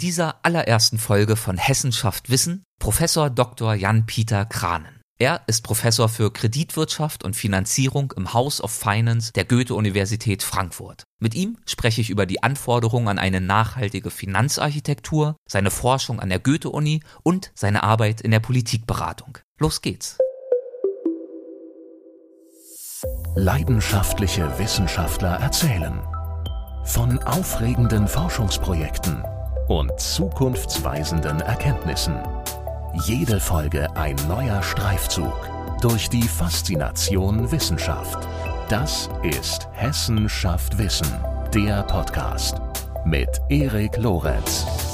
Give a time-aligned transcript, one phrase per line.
[0.00, 3.74] dieser allerersten Folge von Hessenschaft Wissen Professor Dr.
[3.74, 5.00] Jan-Peter Kranen.
[5.18, 11.04] Er ist Professor für Kreditwirtschaft und Finanzierung im House of Finance der Goethe-Universität Frankfurt.
[11.18, 16.38] Mit ihm spreche ich über die Anforderungen an eine nachhaltige Finanzarchitektur, seine Forschung an der
[16.38, 19.36] Goethe-Uni und seine Arbeit in der Politikberatung.
[19.58, 20.16] Los geht's.
[23.34, 26.00] Leidenschaftliche Wissenschaftler erzählen
[26.84, 29.22] von aufregenden Forschungsprojekten
[29.70, 32.18] und zukunftsweisenden Erkenntnissen.
[33.06, 35.32] Jede Folge ein neuer Streifzug
[35.80, 38.26] durch die Faszination Wissenschaft.
[38.68, 41.08] Das ist Hessen schafft Wissen,
[41.54, 42.60] der Podcast
[43.04, 44.89] mit Erik Lorenz.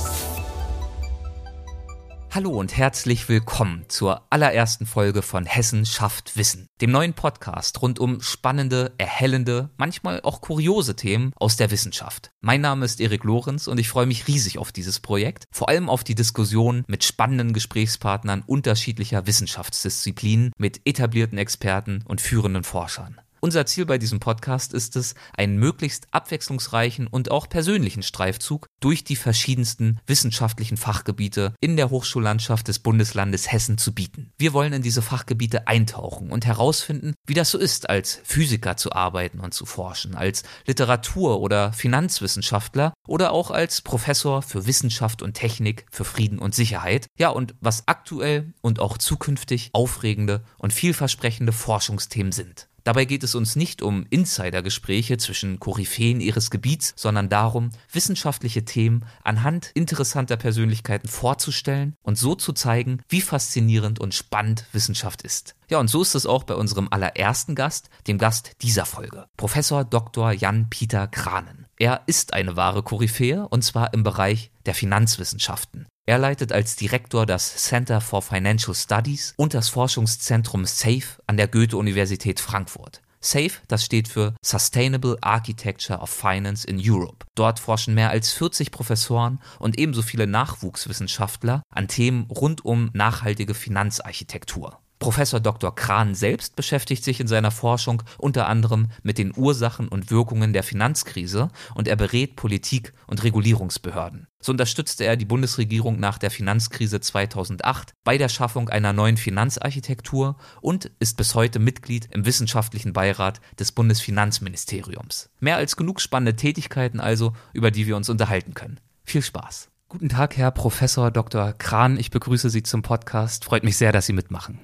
[2.37, 7.99] Hallo und herzlich willkommen zur allerersten Folge von Hessen schafft Wissen, dem neuen Podcast rund
[7.99, 12.29] um spannende, erhellende, manchmal auch kuriose Themen aus der Wissenschaft.
[12.43, 15.89] Mein Name ist Erik Lorenz und ich freue mich riesig auf dieses Projekt, vor allem
[15.89, 23.19] auf die Diskussion mit spannenden Gesprächspartnern unterschiedlicher Wissenschaftsdisziplinen, mit etablierten Experten und führenden Forschern.
[23.41, 29.05] Unser Ziel bei diesem Podcast ist es, einen möglichst abwechslungsreichen und auch persönlichen Streifzug durch
[29.05, 34.33] die verschiedensten wissenschaftlichen Fachgebiete in der Hochschullandschaft des Bundeslandes Hessen zu bieten.
[34.39, 38.93] Wir wollen in diese Fachgebiete eintauchen und herausfinden, wie das so ist, als Physiker zu
[38.93, 45.35] arbeiten und zu forschen, als Literatur- oder Finanzwissenschaftler oder auch als Professor für Wissenschaft und
[45.35, 47.07] Technik für Frieden und Sicherheit.
[47.19, 52.69] Ja, und was aktuell und auch zukünftig aufregende und vielversprechende Forschungsthemen sind.
[52.87, 59.05] Dabei geht es uns nicht um Insidergespräche zwischen Koryphäen ihres Gebiets, sondern darum, wissenschaftliche Themen
[59.25, 65.57] anhand interessanter Persönlichkeiten vorzustellen und so zu zeigen, wie faszinierend und spannend Wissenschaft ist.
[65.69, 69.85] Ja, und so ist es auch bei unserem allerersten Gast, dem Gast dieser Folge, Professor
[69.85, 70.31] Dr.
[70.31, 71.66] Jan-Peter Kranen.
[71.79, 75.87] Er ist eine wahre Koryphäe und zwar im Bereich der Finanzwissenschaften.
[76.07, 81.49] Er leitet als Direktor das Center for Financial Studies und das Forschungszentrum SAFE an der
[81.49, 83.03] Goethe-Universität Frankfurt.
[83.21, 87.27] SAFE, das steht für Sustainable Architecture of Finance in Europe.
[87.35, 93.55] Dort forschen mehr als 40 Professoren und ebenso viele Nachwuchswissenschaftler an Themen rund um nachhaltige
[93.55, 94.79] Finanzarchitektur.
[94.99, 95.75] Professor Dr.
[95.75, 100.63] Kran selbst beschäftigt sich in seiner Forschung unter anderem mit den Ursachen und Wirkungen der
[100.63, 104.27] Finanzkrise und er berät Politik und Regulierungsbehörden.
[104.41, 110.37] So unterstützte er die Bundesregierung nach der Finanzkrise 2008 bei der Schaffung einer neuen Finanzarchitektur
[110.61, 115.31] und ist bis heute Mitglied im wissenschaftlichen Beirat des Bundesfinanzministeriums.
[115.41, 118.81] Mehr als genug spannende Tätigkeiten also, über die wir uns unterhalten können.
[119.05, 119.69] Viel Spaß.
[119.89, 121.53] Guten Tag, Herr Professor Dr.
[121.53, 121.99] Kran.
[121.99, 123.45] Ich begrüße Sie zum Podcast.
[123.45, 124.59] Freut mich sehr, dass Sie mitmachen.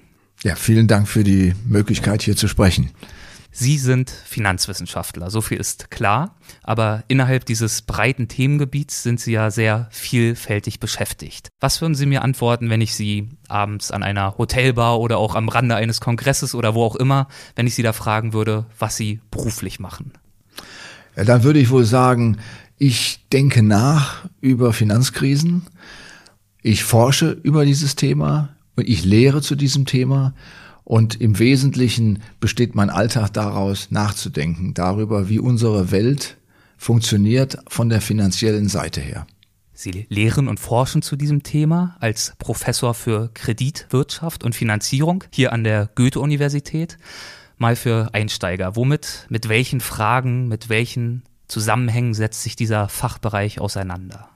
[0.44, 2.90] Ja, vielen Dank für die Möglichkeit, hier zu sprechen.
[3.54, 9.50] Sie sind Finanzwissenschaftler, so viel ist klar, aber innerhalb dieses breiten Themengebiets sind Sie ja
[9.50, 11.48] sehr vielfältig beschäftigt.
[11.60, 15.50] Was würden Sie mir antworten, wenn ich Sie abends an einer Hotelbar oder auch am
[15.50, 19.20] Rande eines Kongresses oder wo auch immer, wenn ich Sie da fragen würde, was Sie
[19.30, 20.12] beruflich machen?
[21.14, 22.38] Ja, dann würde ich wohl sagen,
[22.78, 25.66] ich denke nach über Finanzkrisen,
[26.62, 30.34] ich forsche über dieses Thema, und ich lehre zu diesem Thema
[30.84, 36.36] und im Wesentlichen besteht mein Alltag daraus, nachzudenken darüber, wie unsere Welt
[36.76, 39.26] funktioniert von der finanziellen Seite her.
[39.72, 45.64] Sie lehren und forschen zu diesem Thema als Professor für Kreditwirtschaft und Finanzierung hier an
[45.64, 46.98] der Goethe-Universität.
[47.58, 48.76] Mal für Einsteiger.
[48.76, 54.28] Womit, mit welchen Fragen, mit welchen Zusammenhängen setzt sich dieser Fachbereich auseinander?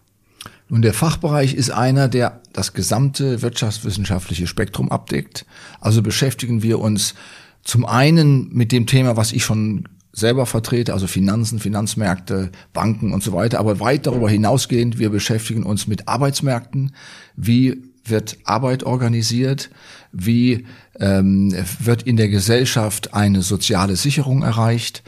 [0.68, 5.46] Nun, der Fachbereich ist einer, der das gesamte wirtschaftswissenschaftliche Spektrum abdeckt.
[5.80, 7.14] Also beschäftigen wir uns
[7.62, 13.22] zum einen mit dem Thema, was ich schon selber vertrete, also Finanzen, Finanzmärkte, Banken und
[13.22, 16.92] so weiter, aber weit darüber hinausgehend, wir beschäftigen uns mit Arbeitsmärkten.
[17.36, 19.70] Wie wird Arbeit organisiert?
[20.12, 20.64] Wie
[20.98, 25.02] ähm, wird in der Gesellschaft eine soziale Sicherung erreicht?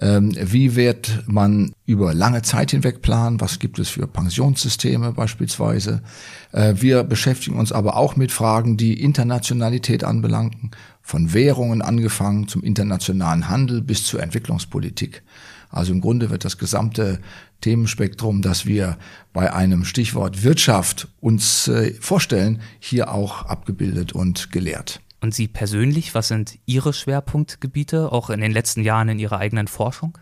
[0.00, 3.40] Ähm, wie wird man über lange Zeit hinweg planen?
[3.40, 6.02] Was gibt es für Pensionssysteme beispielsweise?
[6.52, 10.70] Äh, wir beschäftigen uns aber auch mit Fragen, die Internationalität anbelangen,
[11.02, 15.22] von Währungen angefangen zum internationalen Handel bis zur Entwicklungspolitik.
[15.68, 17.20] Also im Grunde wird das gesamte
[17.60, 18.96] Themenspektrum, das wir
[19.34, 25.00] bei einem Stichwort Wirtschaft uns äh, vorstellen, hier auch abgebildet und gelehrt.
[25.20, 29.68] Und Sie persönlich, was sind Ihre Schwerpunktgebiete, auch in den letzten Jahren in Ihrer eigenen
[29.68, 30.16] Forschung?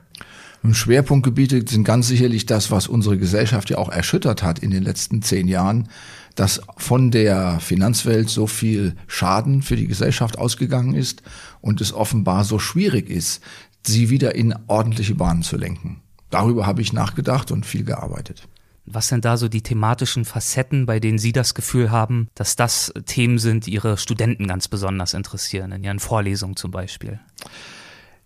[0.73, 5.23] Schwerpunktgebiete sind ganz sicherlich das, was unsere Gesellschaft ja auch erschüttert hat in den letzten
[5.23, 5.89] zehn Jahren,
[6.35, 11.23] dass von der Finanzwelt so viel Schaden für die Gesellschaft ausgegangen ist
[11.61, 13.41] und es offenbar so schwierig ist,
[13.87, 16.03] sie wieder in ordentliche Bahnen zu lenken.
[16.31, 18.49] Darüber habe ich nachgedacht und viel gearbeitet.
[18.91, 22.93] Was sind da so die thematischen Facetten, bei denen Sie das Gefühl haben, dass das
[23.07, 27.21] Themen sind, die Ihre Studenten ganz besonders interessieren, in Ihren Vorlesungen zum Beispiel?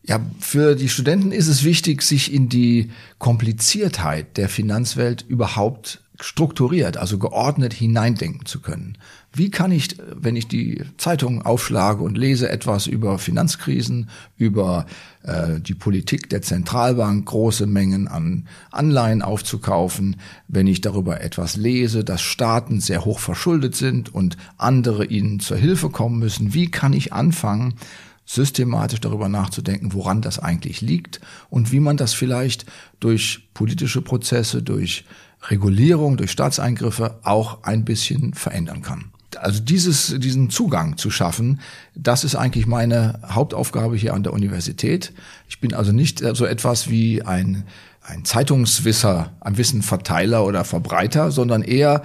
[0.05, 6.97] Ja, für die Studenten ist es wichtig, sich in die Kompliziertheit der Finanzwelt überhaupt strukturiert,
[6.97, 8.99] also geordnet hineindenken zu können.
[9.35, 14.85] Wie kann ich, wenn ich die Zeitung aufschlage und lese etwas über Finanzkrisen, über
[15.23, 20.17] äh, die Politik der Zentralbank, große Mengen an Anleihen aufzukaufen,
[20.49, 25.57] wenn ich darüber etwas lese, dass Staaten sehr hoch verschuldet sind und andere ihnen zur
[25.57, 27.75] Hilfe kommen müssen, wie kann ich anfangen,
[28.27, 32.67] systematisch darüber nachzudenken, woran das eigentlich liegt und wie man das vielleicht
[33.01, 35.07] durch politische Prozesse, durch
[35.49, 39.12] Regulierung, durch Staatseingriffe auch ein bisschen verändern kann.
[39.37, 41.61] Also dieses, diesen Zugang zu schaffen,
[41.95, 45.13] das ist eigentlich meine Hauptaufgabe hier an der Universität.
[45.49, 47.65] Ich bin also nicht so etwas wie ein,
[48.03, 52.03] ein Zeitungswisser, ein Wissenverteiler oder Verbreiter, sondern eher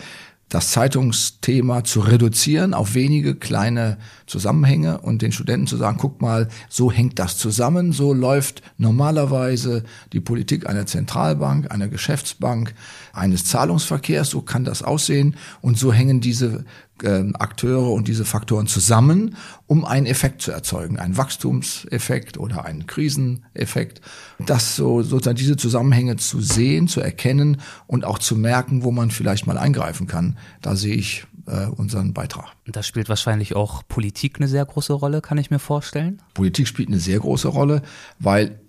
[0.50, 3.98] das Zeitungsthema zu reduzieren auf wenige kleine
[4.28, 9.84] Zusammenhänge und den Studenten zu sagen, guck mal, so hängt das zusammen, so läuft normalerweise
[10.14, 12.74] die Politik einer Zentralbank, einer Geschäftsbank,
[13.12, 16.64] eines Zahlungsverkehrs, so kann das aussehen und so hängen diese
[17.04, 19.36] äh, Akteure und diese Faktoren zusammen,
[19.66, 24.02] um einen Effekt zu erzeugen, einen Wachstumseffekt oder einen Kriseneffekt.
[24.46, 27.58] Das so sozusagen diese Zusammenhänge zu sehen, zu erkennen
[27.88, 30.38] und auch zu merken, wo man vielleicht mal eingreifen kann.
[30.62, 32.48] Da sehe ich äh, unseren Beitrag.
[32.66, 36.22] Und da spielt wahrscheinlich auch Politik eine sehr große Rolle, kann ich mir vorstellen.
[36.34, 37.82] Politik spielt eine sehr große Rolle,
[38.20, 38.60] weil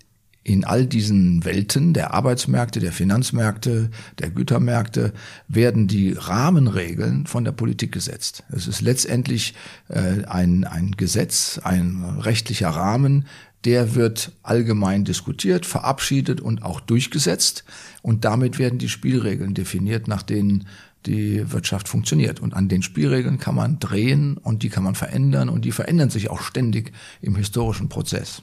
[0.48, 5.12] in all diesen Welten der Arbeitsmärkte, der Finanzmärkte, der Gütermärkte
[5.46, 8.44] werden die Rahmenregeln von der Politik gesetzt.
[8.50, 9.54] Es ist letztendlich
[9.88, 13.26] äh, ein, ein Gesetz, ein rechtlicher Rahmen,
[13.66, 17.64] der wird allgemein diskutiert, verabschiedet und auch durchgesetzt.
[18.00, 20.66] Und damit werden die Spielregeln definiert, nach denen
[21.04, 22.40] die Wirtschaft funktioniert.
[22.40, 26.08] Und an den Spielregeln kann man drehen und die kann man verändern und die verändern
[26.08, 28.42] sich auch ständig im historischen Prozess.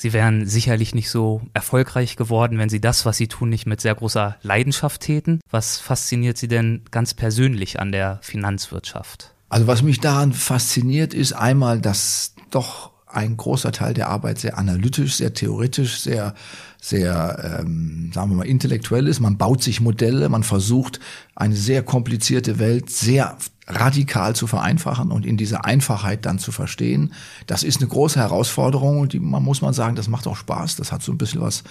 [0.00, 3.82] Sie wären sicherlich nicht so erfolgreich geworden, wenn Sie das, was Sie tun, nicht mit
[3.82, 5.40] sehr großer Leidenschaft täten.
[5.50, 9.34] Was fasziniert Sie denn ganz persönlich an der Finanzwirtschaft?
[9.50, 14.58] Also was mich daran fasziniert, ist einmal, dass doch ein großer Teil der Arbeit sehr
[14.58, 16.34] analytisch, sehr theoretisch, sehr,
[16.80, 19.20] sehr, ähm, sagen wir mal, intellektuell ist.
[19.20, 21.00] Man baut sich Modelle, man versucht
[21.34, 23.36] eine sehr komplizierte Welt sehr
[23.66, 27.12] radikal zu vereinfachen und in dieser Einfachheit dann zu verstehen.
[27.46, 30.76] Das ist eine große Herausforderung und die, man muss man sagen, das macht auch Spaß.
[30.76, 31.62] Das hat so ein bisschen was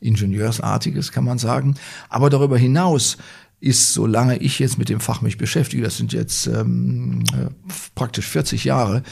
[0.00, 1.74] Ingenieursartiges, kann man sagen.
[2.08, 3.18] Aber darüber hinaus
[3.62, 7.48] ist, solange ich jetzt mit dem Fach mich beschäftige, das sind jetzt ähm, äh,
[7.94, 9.02] praktisch 40 Jahre,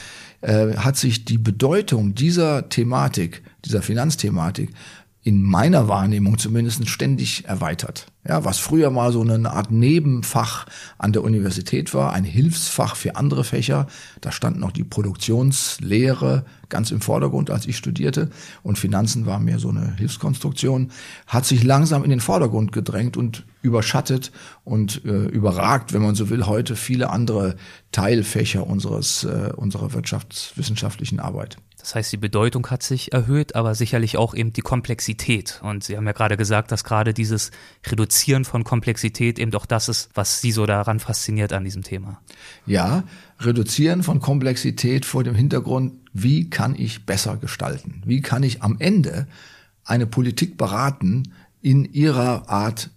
[0.41, 4.70] äh, hat sich die Bedeutung dieser Thematik, dieser Finanzthematik
[5.22, 8.06] in meiner Wahrnehmung zumindest ständig erweitert.
[8.26, 10.67] Ja, was früher mal so eine Art Nebenfach
[10.99, 13.87] an der Universität war, ein Hilfsfach für andere Fächer,
[14.20, 18.31] da stand noch die Produktionslehre ganz im Vordergrund, als ich studierte,
[18.62, 20.90] und Finanzen war mehr so eine Hilfskonstruktion,
[21.26, 24.32] hat sich langsam in den Vordergrund gedrängt und überschattet
[24.64, 27.56] und äh, überragt, wenn man so will, heute viele andere
[27.93, 31.58] Teilfächer unseres äh, unserer wirtschaftswissenschaftlichen Arbeit.
[31.81, 35.61] Das heißt, die Bedeutung hat sich erhöht, aber sicherlich auch eben die Komplexität.
[35.62, 37.50] Und Sie haben ja gerade gesagt, dass gerade dieses
[37.87, 42.21] Reduzieren von Komplexität eben doch das ist, was Sie so daran fasziniert an diesem Thema.
[42.67, 43.05] Ja,
[43.41, 48.03] Reduzieren von Komplexität vor dem Hintergrund, wie kann ich besser gestalten?
[48.05, 49.27] Wie kann ich am Ende
[49.84, 51.32] eine Politik beraten,
[51.63, 52.91] in ihrer Art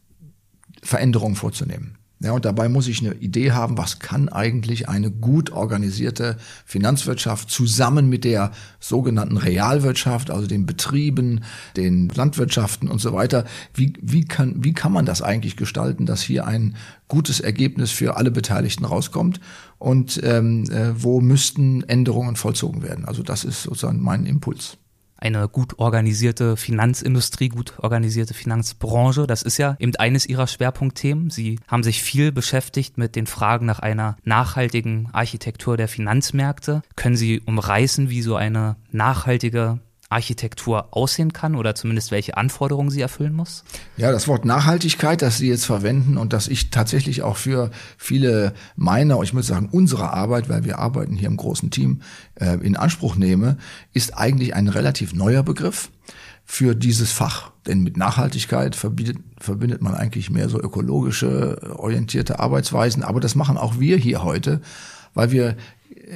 [0.82, 1.98] Veränderungen vorzunehmen?
[2.24, 7.50] Ja, und dabei muss ich eine Idee haben, was kann eigentlich eine gut organisierte Finanzwirtschaft
[7.50, 11.44] zusammen mit der sogenannten Realwirtschaft, also den Betrieben,
[11.75, 16.22] den Landwirtschaften und so weiter, wie, wie, kann, wie kann man das eigentlich gestalten, dass
[16.22, 16.77] hier ein
[17.10, 19.42] gutes Ergebnis für alle Beteiligten rauskommt?
[19.77, 23.03] Und ähm, äh, wo müssten Änderungen vollzogen werden?
[23.03, 24.77] Also das ist sozusagen mein Impuls
[25.24, 29.25] eine gut organisierte Finanzindustrie, gut organisierte Finanzbranche.
[29.25, 31.30] Das ist ja eben eines ihrer Schwerpunktthemen.
[31.30, 36.82] Sie haben sich viel beschäftigt mit den Fragen nach einer nachhaltigen Architektur der Finanzmärkte.
[36.98, 39.80] Können Sie umreißen, wie so eine nachhaltige
[40.13, 43.63] Architektur aussehen kann oder zumindest welche Anforderungen sie erfüllen muss?
[43.98, 48.53] Ja, das Wort Nachhaltigkeit, das Sie jetzt verwenden und das ich tatsächlich auch für viele
[48.75, 52.01] meiner, ich muss sagen unsere Arbeit, weil wir arbeiten hier im großen Team,
[52.36, 53.58] äh, in Anspruch nehme,
[53.93, 55.89] ist eigentlich ein relativ neuer Begriff
[56.46, 57.51] für dieses Fach.
[57.65, 63.03] Denn mit Nachhaltigkeit verbindet, verbindet man eigentlich mehr so ökologische, orientierte Arbeitsweisen.
[63.03, 64.62] Aber das machen auch wir hier heute,
[65.13, 65.55] weil wir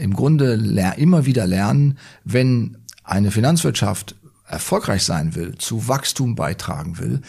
[0.01, 0.53] im Grunde
[0.97, 2.77] immer wieder lernen, wenn
[3.07, 7.21] eine Finanzwirtschaft erfolgreich sein will, zu Wachstum beitragen will,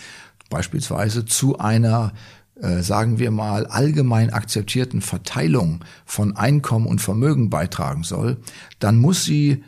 [0.51, 2.13] beispielsweise zu einer
[2.61, 8.39] äh, sagen wir mal, allgemein akzeptierten Verteilung von Einkommen und Vermögen beitragen soll,
[8.81, 9.63] dann muss sie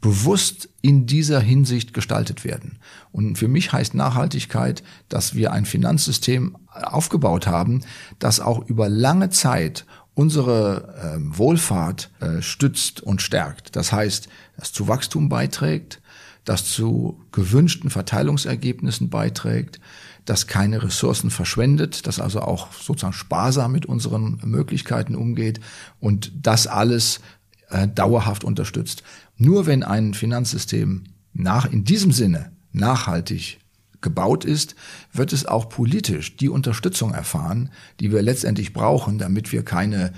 [0.00, 2.78] bewusst in dieser Hinsicht gestaltet werden.
[3.10, 7.80] Und für mich heißt Nachhaltigkeit, dass wir ein Finanzsystem aufgebaut haben,
[8.20, 9.84] das auch über lange Zeit
[10.16, 13.76] unsere äh, Wohlfahrt äh, stützt und stärkt.
[13.76, 16.00] Das heißt, das zu Wachstum beiträgt,
[16.44, 19.78] das zu gewünschten Verteilungsergebnissen beiträgt,
[20.24, 25.60] das keine Ressourcen verschwendet, das also auch sozusagen sparsam mit unseren Möglichkeiten umgeht
[26.00, 27.20] und das alles
[27.68, 29.02] äh, dauerhaft unterstützt.
[29.36, 31.04] Nur wenn ein Finanzsystem
[31.34, 33.58] nach, in diesem Sinne nachhaltig
[34.00, 34.74] gebaut ist,
[35.12, 40.12] wird es auch politisch die Unterstützung erfahren, die wir letztendlich brauchen, damit wir keine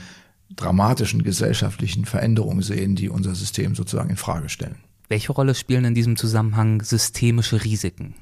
[0.54, 4.76] dramatischen gesellschaftlichen Veränderungen sehen, die unser System sozusagen in Frage stellen.
[5.08, 8.14] Welche Rolle spielen in diesem Zusammenhang systemische Risiken?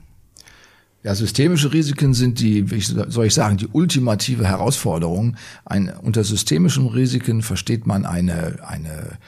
[1.02, 5.36] Ja, systemische Risiken sind die, wie soll ich sagen, die ultimative Herausforderung.
[5.64, 9.18] Ein, unter systemischen Risiken versteht man eine, eine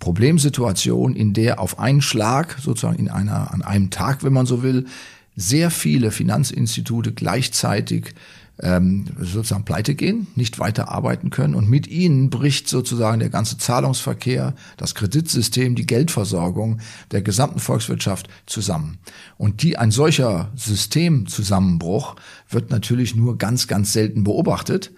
[0.00, 4.62] Problemsituation, in der auf einen Schlag, sozusagen in einer, an einem Tag, wenn man so
[4.62, 4.86] will,
[5.40, 8.14] sehr viele Finanzinstitute gleichzeitig
[8.60, 13.56] ähm, sozusagen pleite gehen, nicht weiter arbeiten können und mit ihnen bricht sozusagen der ganze
[13.56, 16.80] Zahlungsverkehr, das Kreditsystem, die Geldversorgung
[17.12, 18.98] der gesamten Volkswirtschaft zusammen.
[19.36, 22.16] Und die ein solcher Systemzusammenbruch
[22.50, 24.92] wird natürlich nur ganz, ganz selten beobachtet,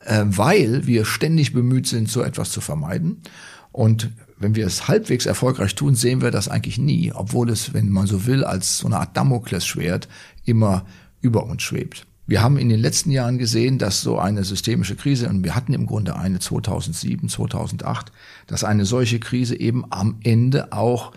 [0.00, 3.22] äh, weil wir ständig bemüht sind, so etwas zu vermeiden.
[3.70, 7.88] Und wenn wir es halbwegs erfolgreich tun, sehen wir das eigentlich nie, obwohl es, wenn
[7.88, 10.08] man so will, als so eine Art Damoklesschwert
[10.44, 10.84] immer
[11.20, 12.06] über uns schwebt.
[12.28, 15.72] Wir haben in den letzten Jahren gesehen, dass so eine systemische Krise, und wir hatten
[15.72, 18.10] im Grunde eine 2007, 2008,
[18.48, 21.12] dass eine solche Krise eben am Ende auch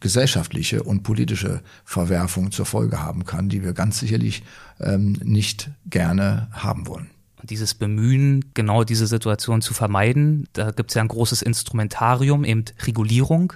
[0.00, 4.42] gesellschaftliche und politische Verwerfungen zur Folge haben kann, die wir ganz sicherlich
[4.80, 7.10] ähm, nicht gerne haben wollen.
[7.40, 12.44] Und dieses Bemühen, genau diese Situation zu vermeiden, da gibt es ja ein großes Instrumentarium,
[12.44, 13.54] eben Regulierung.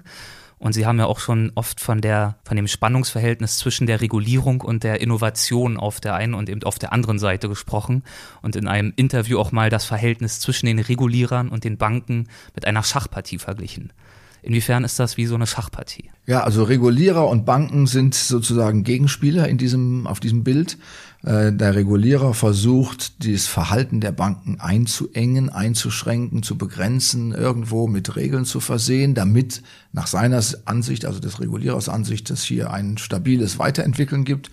[0.58, 4.62] Und Sie haben ja auch schon oft von der, von dem Spannungsverhältnis zwischen der Regulierung
[4.62, 8.02] und der Innovation auf der einen und eben auf der anderen Seite gesprochen
[8.40, 12.66] und in einem Interview auch mal das Verhältnis zwischen den Regulierern und den Banken mit
[12.66, 13.92] einer Schachpartie verglichen.
[14.44, 16.10] Inwiefern ist das wie so eine Schachpartie?
[16.26, 20.76] Ja, also Regulierer und Banken sind sozusagen Gegenspieler in diesem, auf diesem Bild.
[21.22, 28.44] Äh, der Regulierer versucht, dieses Verhalten der Banken einzuengen, einzuschränken, zu begrenzen, irgendwo mit Regeln
[28.44, 34.24] zu versehen, damit nach seiner Ansicht, also des Regulierers Ansicht, es hier ein stabiles Weiterentwickeln
[34.24, 34.50] gibt.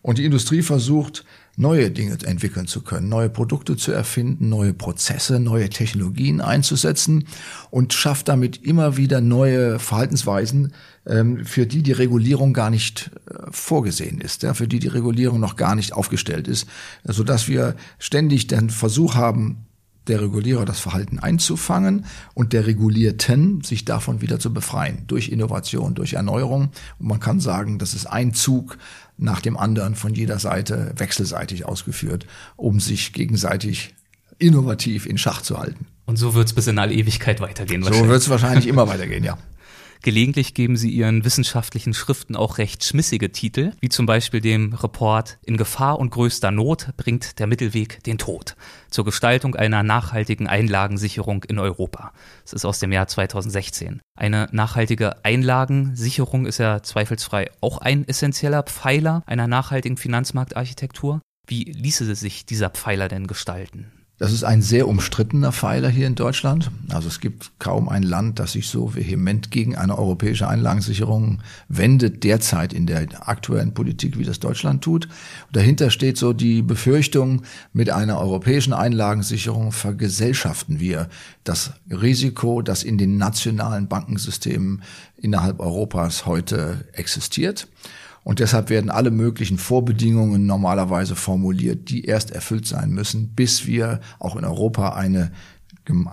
[0.00, 5.40] Und die Industrie versucht, neue Dinge entwickeln zu können, neue Produkte zu erfinden, neue Prozesse,
[5.40, 7.26] neue Technologien einzusetzen
[7.70, 10.72] und schafft damit immer wieder neue Verhaltensweisen,
[11.06, 15.56] ähm, für die die Regulierung gar nicht äh, vorgesehen ist, für die die Regulierung noch
[15.56, 16.66] gar nicht aufgestellt ist,
[17.04, 19.66] so dass wir ständig den Versuch haben,
[20.10, 22.04] der Regulierer das Verhalten einzufangen
[22.34, 26.70] und der Regulierten sich davon wieder zu befreien durch Innovation, durch Erneuerung.
[26.98, 28.78] Und man kann sagen, das ist ein Zug
[29.20, 33.94] nach dem anderen von jeder Seite wechselseitig ausgeführt, um sich gegenseitig
[34.38, 35.86] innovativ in Schach zu halten.
[36.06, 37.82] Und so wird es bis in alle Ewigkeit weitergehen.
[37.82, 39.38] So wird es wahrscheinlich immer weitergehen, ja.
[40.02, 45.38] Gelegentlich geben sie ihren wissenschaftlichen Schriften auch recht schmissige Titel, wie zum Beispiel dem Report
[45.44, 48.56] In Gefahr und größter Not bringt der Mittelweg den Tod
[48.88, 52.12] zur Gestaltung einer nachhaltigen Einlagensicherung in Europa.
[52.44, 54.00] Das ist aus dem Jahr 2016.
[54.18, 61.20] Eine nachhaltige Einlagensicherung ist ja zweifelsfrei auch ein essentieller Pfeiler einer nachhaltigen Finanzmarktarchitektur.
[61.46, 63.99] Wie ließe sich dieser Pfeiler denn gestalten?
[64.20, 66.70] Das ist ein sehr umstrittener Pfeiler hier in Deutschland.
[66.90, 72.22] Also es gibt kaum ein Land, das sich so vehement gegen eine europäische Einlagensicherung wendet,
[72.22, 75.06] derzeit in der aktuellen Politik, wie das Deutschland tut.
[75.06, 81.08] Und dahinter steht so die Befürchtung, mit einer europäischen Einlagensicherung vergesellschaften wir
[81.42, 84.82] das Risiko, das in den nationalen Bankensystemen
[85.16, 87.68] innerhalb Europas heute existiert.
[88.22, 94.00] Und deshalb werden alle möglichen Vorbedingungen normalerweise formuliert, die erst erfüllt sein müssen, bis wir
[94.18, 95.32] auch in Europa eine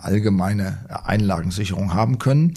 [0.02, 2.56] allgemeine Einlagensicherung haben können.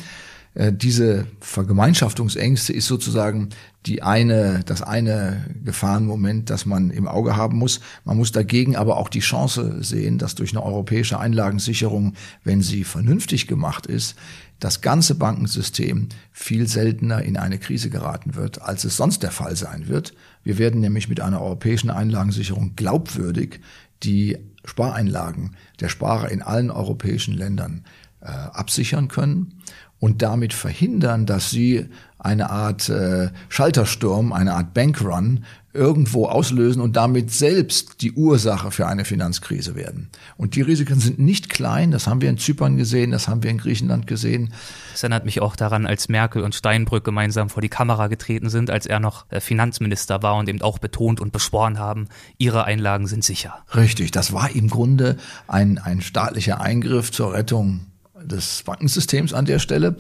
[0.55, 3.51] Äh, diese Vergemeinschaftungsängste ist sozusagen
[3.87, 7.81] die eine, das eine Gefahrenmoment, das man im Auge haben muss.
[8.05, 12.15] Man muss dagegen aber auch die Chance sehen, dass durch eine europäische Einlagensicherung,
[12.45, 14.17] wenn sie vernünftig gemacht ist,
[14.61, 19.57] das ganze Bankensystem viel seltener in eine Krise geraten wird, als es sonst der Fall
[19.57, 20.15] sein wird.
[20.45, 23.61] Wir werden nämlich mit einer europäischen Einlagensicherung glaubwürdig
[24.03, 27.85] die Spareinlagen der Sparer in allen europäischen Ländern
[28.21, 29.60] äh, absichern können
[30.01, 31.87] und damit verhindern, dass sie
[32.19, 38.89] eine Art äh, Schaltersturm, eine Art Bankrun irgendwo auslösen und damit selbst die Ursache für
[38.89, 40.09] eine Finanzkrise werden.
[40.37, 43.51] Und die Risiken sind nicht klein, das haben wir in Zypern gesehen, das haben wir
[43.51, 44.53] in Griechenland gesehen.
[44.91, 48.69] Das erinnert mich auch daran, als Merkel und Steinbrück gemeinsam vor die Kamera getreten sind,
[48.69, 53.07] als er noch äh, Finanzminister war und eben auch betont und beschworen haben, ihre Einlagen
[53.07, 53.55] sind sicher.
[53.75, 57.87] Richtig, das war im Grunde ein, ein staatlicher Eingriff zur Rettung
[58.25, 59.97] des Bankensystems an der Stelle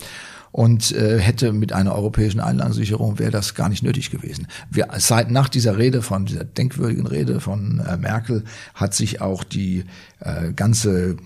[0.53, 4.49] und äh, hätte mit einer europäischen Einlagensicherung wäre das gar nicht nötig gewesen.
[4.71, 9.45] Wir, seit nach dieser Rede von dieser denkwürdigen Rede von äh, Merkel hat sich auch
[9.45, 9.85] die
[10.19, 11.17] äh, ganze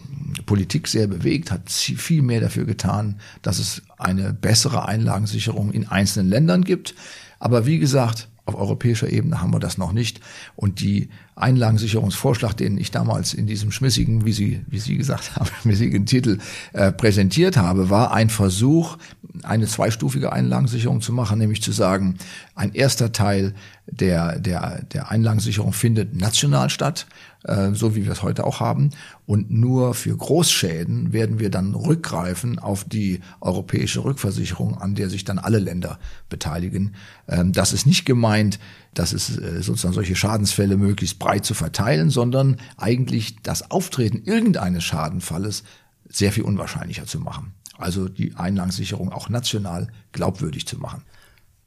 [0.44, 6.28] Politik sehr bewegt, hat viel mehr dafür getan, dass es eine bessere Einlagensicherung in einzelnen
[6.28, 6.94] Ländern gibt.
[7.38, 10.20] Aber wie gesagt, auf europäischer Ebene haben wir das noch nicht.
[10.54, 15.50] Und die Einlagensicherungsvorschlag, den ich damals in diesem schmissigen, wie Sie, wie Sie gesagt haben,
[15.62, 16.38] schmissigen Titel
[16.72, 18.98] äh, präsentiert habe, war ein Versuch,
[19.42, 22.16] eine zweistufige Einlagensicherung zu machen, nämlich zu sagen,
[22.54, 23.54] ein erster Teil
[23.86, 27.06] der, der, der Einlagensicherung findet national statt,
[27.42, 28.90] äh, so wie wir es heute auch haben.
[29.26, 35.24] Und nur für Großschäden werden wir dann rückgreifen auf die europäische Rückversicherung, an der sich
[35.24, 35.98] dann alle Länder
[36.28, 36.94] beteiligen.
[37.28, 38.60] Ähm, das ist nicht gemeint,
[38.94, 44.84] dass es äh, sozusagen solche Schadensfälle möglichst breit zu verteilen, sondern eigentlich das Auftreten irgendeines
[44.84, 45.64] Schadenfalles
[46.08, 47.52] sehr viel unwahrscheinlicher zu machen.
[47.78, 51.02] Also die Einlagensicherung auch national glaubwürdig zu machen.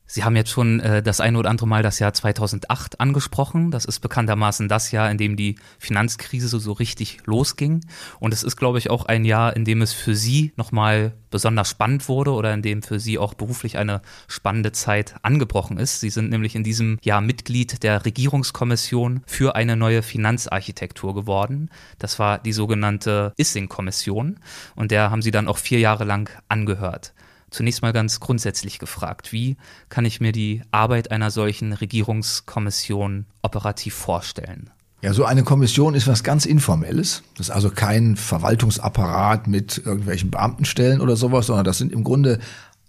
[0.09, 3.71] Sie haben jetzt schon äh, das eine oder andere Mal das Jahr 2008 angesprochen.
[3.71, 7.85] Das ist bekanntermaßen das Jahr, in dem die Finanzkrise so, so richtig losging.
[8.19, 11.69] Und es ist, glaube ich, auch ein Jahr, in dem es für Sie nochmal besonders
[11.69, 15.99] spannend wurde oder in dem für Sie auch beruflich eine spannende Zeit angebrochen ist.
[15.99, 21.69] Sie sind nämlich in diesem Jahr Mitglied der Regierungskommission für eine neue Finanzarchitektur geworden.
[21.99, 24.39] Das war die sogenannte Issing-Kommission.
[24.75, 27.13] Und der haben Sie dann auch vier Jahre lang angehört.
[27.49, 29.55] Zunächst mal ganz grundsätzlich gefragt, wie
[29.89, 34.69] kann ich mir die Arbeit einer solchen Regierungskommission operativ vorstellen?
[35.01, 37.21] Ja, so eine Kommission ist was ganz Informelles.
[37.37, 42.39] Das ist also kein Verwaltungsapparat mit irgendwelchen Beamtenstellen oder sowas, sondern das sind im Grunde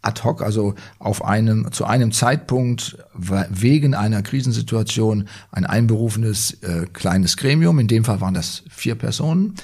[0.01, 7.37] ad hoc, also auf einem, zu einem Zeitpunkt wegen einer Krisensituation ein einberufenes äh, kleines
[7.37, 7.79] Gremium.
[7.79, 9.55] In dem Fall waren das vier Personen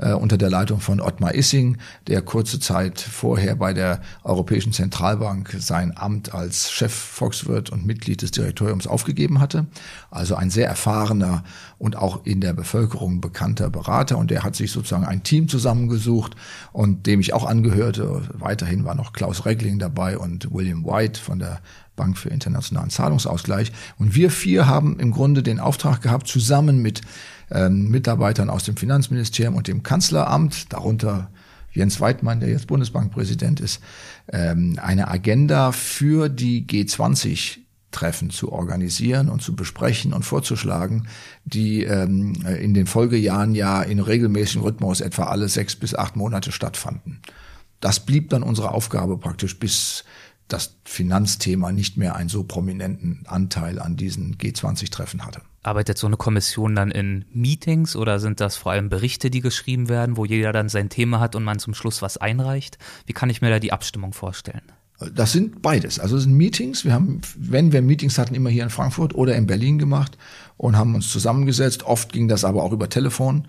[0.00, 5.54] äh, unter der Leitung von Ottmar Issing, der kurze Zeit vorher bei der Europäischen Zentralbank
[5.58, 9.66] sein Amt als Chefvolkswirt und Mitglied des Direktoriums aufgegeben hatte.
[10.10, 11.44] Also ein sehr erfahrener
[11.78, 14.18] und auch in der Bevölkerung bekannter Berater.
[14.18, 16.34] Und der hat sich sozusagen ein Team zusammengesucht
[16.72, 18.22] und dem ich auch angehörte.
[18.32, 21.60] Weiterhin war noch Klaus Regling dabei und William White von der
[21.96, 23.72] Bank für internationalen Zahlungsausgleich.
[23.98, 27.02] Und wir vier haben im Grunde den Auftrag gehabt, zusammen mit
[27.50, 31.30] ähm, Mitarbeitern aus dem Finanzministerium und dem Kanzleramt, darunter
[31.72, 33.80] Jens Weidmann, der jetzt Bundesbankpräsident ist,
[34.32, 37.58] ähm, eine Agenda für die G20
[37.90, 41.08] Treffen zu organisieren und zu besprechen und vorzuschlagen,
[41.44, 46.52] die ähm, in den Folgejahren ja in regelmäßigem Rhythmus etwa alle sechs bis acht Monate
[46.52, 47.20] stattfanden.
[47.80, 50.04] Das blieb dann unsere Aufgabe praktisch, bis
[50.52, 55.42] das Finanzthema nicht mehr einen so prominenten Anteil an diesen G20-Treffen hatte.
[55.62, 59.88] Arbeitet so eine Kommission dann in Meetings oder sind das vor allem Berichte, die geschrieben
[59.88, 62.78] werden, wo jeder dann sein Thema hat und man zum Schluss was einreicht?
[63.06, 64.62] Wie kann ich mir da die Abstimmung vorstellen?
[65.14, 65.98] Das sind beides.
[65.98, 66.84] Also es sind Meetings.
[66.84, 70.18] Wir haben, wenn wir Meetings hatten, immer hier in Frankfurt oder in Berlin gemacht
[70.58, 71.84] und haben uns zusammengesetzt.
[71.84, 73.46] Oft ging das aber auch über Telefon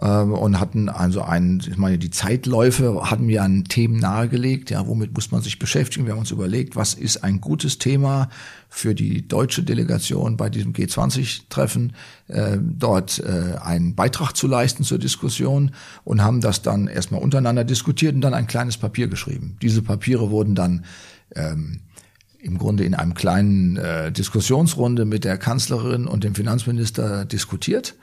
[0.00, 4.86] ähm, und hatten also einen, ich meine, die Zeitläufe hatten wir an Themen nahegelegt, ja,
[4.86, 6.06] womit muss man sich beschäftigen.
[6.06, 8.28] Wir haben uns überlegt, was ist ein gutes Thema
[8.68, 11.94] für die deutsche Delegation bei diesem G20-Treffen,
[12.28, 15.70] äh, dort äh, einen Beitrag zu leisten zur Diskussion
[16.04, 19.56] und haben das dann erstmal untereinander diskutiert und dann ein kleines Papier geschrieben.
[19.62, 20.84] Diese Papiere wurden dann
[21.34, 21.80] ähm,
[22.38, 27.94] im Grunde in einem kleinen äh, Diskussionsrunde mit der Kanzlerin und dem Finanzminister diskutiert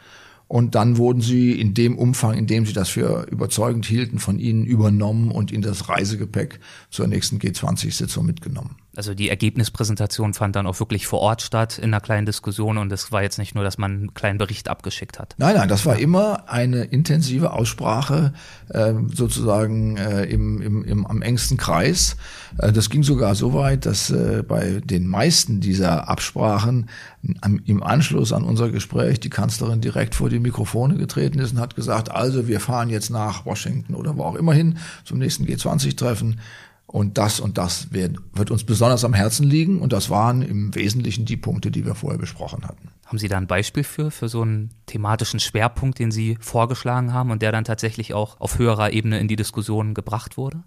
[0.53, 4.37] und dann wurden sie in dem Umfang, in dem sie das für überzeugend hielten, von
[4.37, 6.59] ihnen übernommen und in das Reisegepäck
[6.91, 8.75] zur nächsten G20-Sitzung mitgenommen.
[8.95, 12.91] Also die Ergebnispräsentation fand dann auch wirklich vor Ort statt in einer kleinen Diskussion und
[12.91, 15.33] es war jetzt nicht nur, dass man einen kleinen Bericht abgeschickt hat.
[15.37, 18.33] Nein, nein, das war immer eine intensive Aussprache
[18.69, 22.17] äh, sozusagen äh, im, im, im, am engsten Kreis.
[22.59, 26.89] Äh, das ging sogar so weit, dass äh, bei den meisten dieser Absprachen
[27.41, 31.59] am, im Anschluss an unser Gespräch die Kanzlerin direkt vor die Mikrofone getreten ist und
[31.59, 35.45] hat gesagt, also wir fahren jetzt nach Washington oder wo auch immer hin zum nächsten
[35.45, 36.39] G20-Treffen
[36.93, 39.81] Und das und das wird, wird uns besonders am Herzen liegen.
[39.81, 42.89] Und das waren im Wesentlichen die Punkte, die wir vorher besprochen hatten.
[43.07, 47.31] Haben Sie da ein Beispiel für, für so einen thematischen Schwerpunkt, den Sie vorgeschlagen haben
[47.31, 50.61] und der dann tatsächlich auch auf höherer Ebene in die Diskussion gebracht wurde?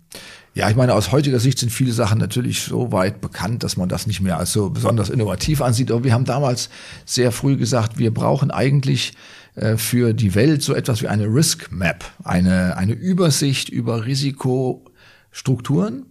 [0.52, 3.88] Ja, ich meine, aus heutiger Sicht sind viele Sachen natürlich so weit bekannt, dass man
[3.88, 5.92] das nicht mehr als so besonders innovativ ansieht.
[5.92, 6.70] Aber wir haben damals
[7.04, 9.12] sehr früh gesagt, wir brauchen eigentlich
[9.54, 16.06] äh, für die Welt so etwas wie eine Risk Map, eine, eine Übersicht über Risikostrukturen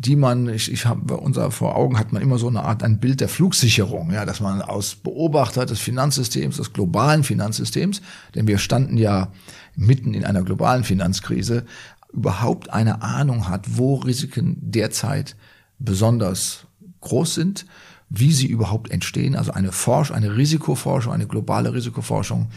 [0.00, 3.00] die man, ich, ich habe unser vor Augen hat man immer so eine Art ein
[3.00, 8.00] Bild der Flugsicherung, ja, dass man aus Beobachter des Finanzsystems, des globalen Finanzsystems,
[8.36, 9.32] denn wir standen ja
[9.74, 11.64] mitten in einer globalen Finanzkrise,
[12.12, 15.34] überhaupt eine Ahnung hat, wo Risiken derzeit
[15.80, 16.66] besonders
[17.00, 17.66] groß sind,
[18.08, 22.48] wie sie überhaupt entstehen, also eine Forschung, eine Risikoforschung, eine globale Risikoforschung,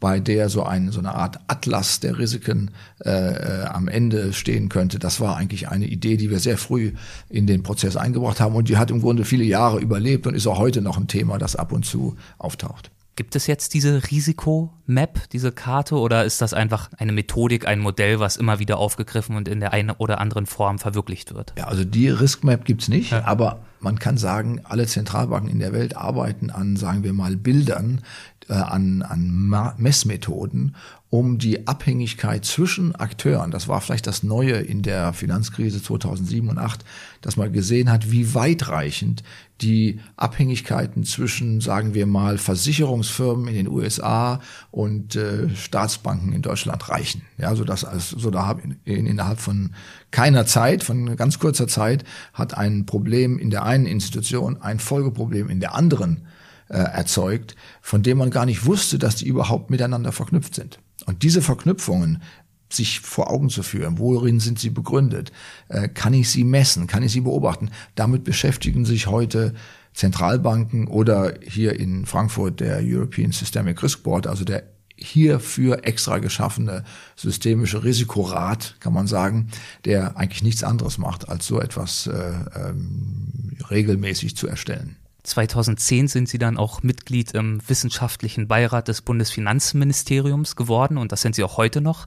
[0.00, 2.70] bei der so, ein, so eine Art Atlas der Risiken
[3.04, 4.98] äh, äh, am Ende stehen könnte.
[4.98, 6.92] Das war eigentlich eine Idee, die wir sehr früh
[7.28, 10.46] in den Prozess eingebracht haben und die hat im Grunde viele Jahre überlebt und ist
[10.46, 12.90] auch heute noch ein Thema, das ab und zu auftaucht.
[13.18, 18.20] Gibt es jetzt diese Risikomap, diese Karte, oder ist das einfach eine Methodik, ein Modell,
[18.20, 21.52] was immer wieder aufgegriffen und in der einen oder anderen Form verwirklicht wird?
[21.58, 23.24] Ja, also die Riskmap gibt's nicht, ja.
[23.24, 28.02] aber man kann sagen, alle Zentralbanken in der Welt arbeiten an, sagen wir mal, Bildern,
[28.48, 30.74] äh, an, an Messmethoden,
[31.10, 36.56] um die Abhängigkeit zwischen Akteuren, das war vielleicht das Neue in der Finanzkrise 2007 und
[36.56, 36.84] 2008,
[37.22, 39.22] dass man gesehen hat, wie weitreichend
[39.62, 46.88] die Abhängigkeiten zwischen, sagen wir mal, Versicherungsfirmen in den USA und äh, Staatsbanken in Deutschland
[46.90, 47.22] reichen.
[47.38, 49.74] Ja, so dass also, so da in, innerhalb von
[50.10, 55.48] keiner Zeit, von ganz kurzer Zeit, hat ein Problem in der einen Institution ein Folgeproblem
[55.48, 56.26] in der anderen
[56.68, 60.78] äh, erzeugt, von dem man gar nicht wusste, dass die überhaupt miteinander verknüpft sind.
[61.06, 62.22] Und diese Verknüpfungen
[62.70, 65.32] sich vor Augen zu führen, worin sind sie begründet,
[65.68, 67.70] äh, kann ich sie messen, kann ich sie beobachten.
[67.94, 69.54] Damit beschäftigen sich heute
[69.94, 74.64] Zentralbanken oder hier in Frankfurt der European Systemic Risk Board, also der
[74.96, 76.84] hierfür extra geschaffene
[77.16, 79.48] systemische Risikorat, kann man sagen,
[79.84, 84.96] der eigentlich nichts anderes macht, als so etwas äh, ähm, regelmäßig zu erstellen.
[85.28, 91.34] 2010 sind Sie dann auch Mitglied im wissenschaftlichen Beirat des Bundesfinanzministeriums geworden und das sind
[91.34, 92.06] Sie auch heute noch.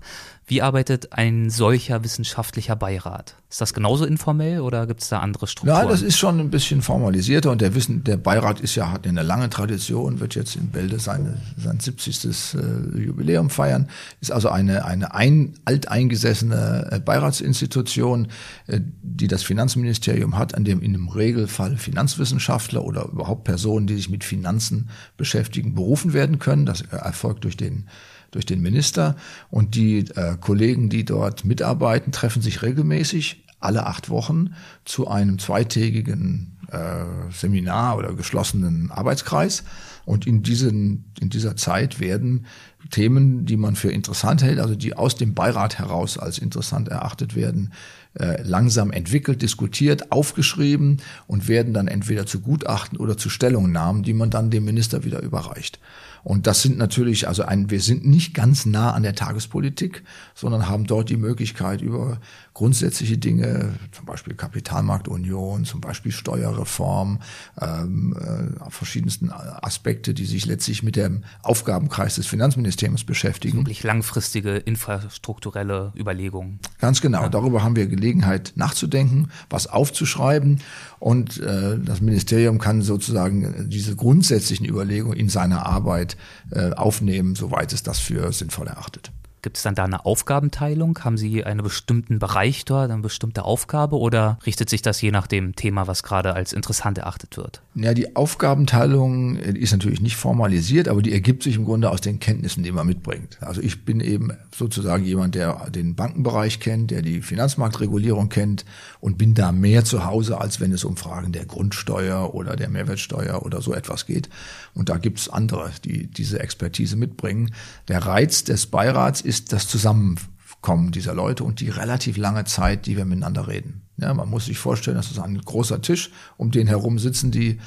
[0.52, 3.38] Wie arbeitet ein solcher wissenschaftlicher Beirat?
[3.50, 5.82] Ist das genauso informell oder gibt es da andere Strukturen?
[5.82, 9.08] Ja, das ist schon ein bisschen formalisierter und der Wissen, der Beirat ist ja, hat
[9.08, 12.56] eine lange Tradition, wird jetzt in Bälde seine, sein 70.
[12.56, 13.88] Äh, Jubiläum feiern,
[14.20, 18.28] ist also eine, eine ein, alteingesessene äh, Beiratsinstitution,
[18.68, 23.96] äh, die das Finanzministerium hat, an dem in dem Regelfall Finanzwissenschaftler oder überhaupt Personen, die
[23.96, 26.66] sich mit Finanzen beschäftigen, berufen werden können.
[26.66, 27.88] Das erfolgt durch den
[28.32, 29.16] durch den Minister.
[29.50, 35.38] Und die äh, Kollegen, die dort mitarbeiten, treffen sich regelmäßig alle acht Wochen zu einem
[35.38, 39.64] zweitägigen äh, Seminar oder geschlossenen Arbeitskreis.
[40.04, 42.48] Und in, diesen, in dieser Zeit werden
[42.90, 47.36] Themen, die man für interessant hält, also die aus dem Beirat heraus als interessant erachtet
[47.36, 47.74] werden,
[48.16, 54.14] äh, langsam entwickelt, diskutiert, aufgeschrieben und werden dann entweder zu Gutachten oder zu Stellungnahmen, die
[54.14, 55.80] man dann dem Minister wieder überreicht.
[56.24, 60.04] Und das sind natürlich, also ein, wir sind nicht ganz nah an der Tagespolitik,
[60.36, 62.20] sondern haben dort die Möglichkeit, über
[62.54, 67.22] grundsätzliche Dinge, zum Beispiel Kapitalmarktunion, zum Beispiel Steuerreform,
[67.60, 73.60] ähm, äh, verschiedensten Aspekte, die sich letztlich mit dem Aufgabenkreis des Finanzministeriums beschäftigen.
[73.60, 76.60] Wirklich langfristige infrastrukturelle Überlegungen.
[76.80, 77.24] Ganz genau.
[77.24, 77.30] Ja.
[77.30, 80.60] Darüber haben wir Gelegenheit nachzudenken, was aufzuschreiben.
[81.00, 86.18] Und äh, das Ministerium kann sozusagen diese grundsätzlichen Überlegungen in seiner Arbeit
[86.52, 89.12] äh, aufnehmen, soweit es das für sinnvoll erachtet.
[89.42, 91.00] Gibt es dann da eine Aufgabenteilung?
[91.04, 95.26] Haben Sie einen bestimmten Bereich dort, eine bestimmte Aufgabe oder richtet sich das je nach
[95.26, 97.62] dem Thema, was gerade als interessant erachtet wird?
[97.74, 102.20] Ja, die Aufgabenteilung ist natürlich nicht formalisiert, aber die ergibt sich im Grunde aus den
[102.20, 103.40] Kenntnissen, die man mitbringt.
[103.42, 108.66] Also ich bin eben sozusagen jemand, der den Bankenbereich kennt, der die Finanzmarktregulierung kennt
[109.00, 112.70] und bin da mehr zu Hause, als wenn es um Fragen der Grundsteuer oder der
[112.70, 114.30] Mehrwertsteuer oder so etwas geht.
[114.74, 117.54] Und da gibt es andere, die diese Expertise mitbringen.
[117.88, 122.98] Der Reiz des Beirats ist das Zusammenkommen dieser Leute und die relativ lange Zeit, die
[122.98, 123.82] wir miteinander reden.
[123.98, 127.60] Ja, man muss sich vorstellen, das ist ein großer Tisch, um den herum sitzen die,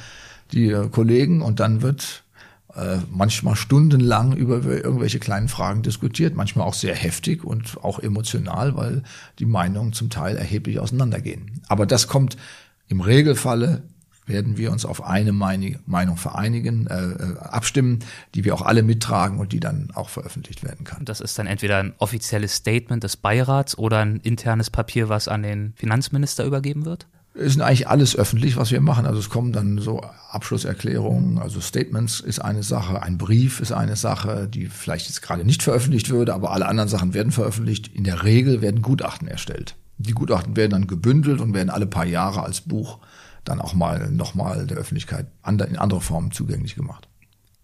[0.52, 2.24] die äh, Kollegen und dann wird
[2.74, 8.76] äh, manchmal stundenlang über irgendwelche kleinen Fragen diskutiert, manchmal auch sehr heftig und auch emotional,
[8.76, 9.04] weil
[9.38, 11.62] die Meinungen zum Teil erheblich auseinandergehen.
[11.68, 12.36] Aber das kommt
[12.88, 13.82] im Regelfalle
[14.26, 18.00] werden wir uns auf eine Meinung vereinigen, äh, äh, abstimmen,
[18.34, 21.04] die wir auch alle mittragen und die dann auch veröffentlicht werden kann.
[21.04, 25.42] Das ist dann entweder ein offizielles Statement des Beirats oder ein internes Papier, was an
[25.42, 27.06] den Finanzminister übergeben wird?
[27.34, 29.06] ist eigentlich alles öffentlich, was wir machen.
[29.06, 33.96] Also es kommen dann so Abschlusserklärungen, also Statements ist eine Sache, ein Brief ist eine
[33.96, 37.88] Sache, die vielleicht jetzt gerade nicht veröffentlicht würde, aber alle anderen Sachen werden veröffentlicht.
[37.88, 39.74] In der Regel werden Gutachten erstellt.
[39.98, 42.98] Die Gutachten werden dann gebündelt und werden alle paar Jahre als Buch
[43.44, 47.08] dann auch mal nochmal der Öffentlichkeit in andere Formen zugänglich gemacht.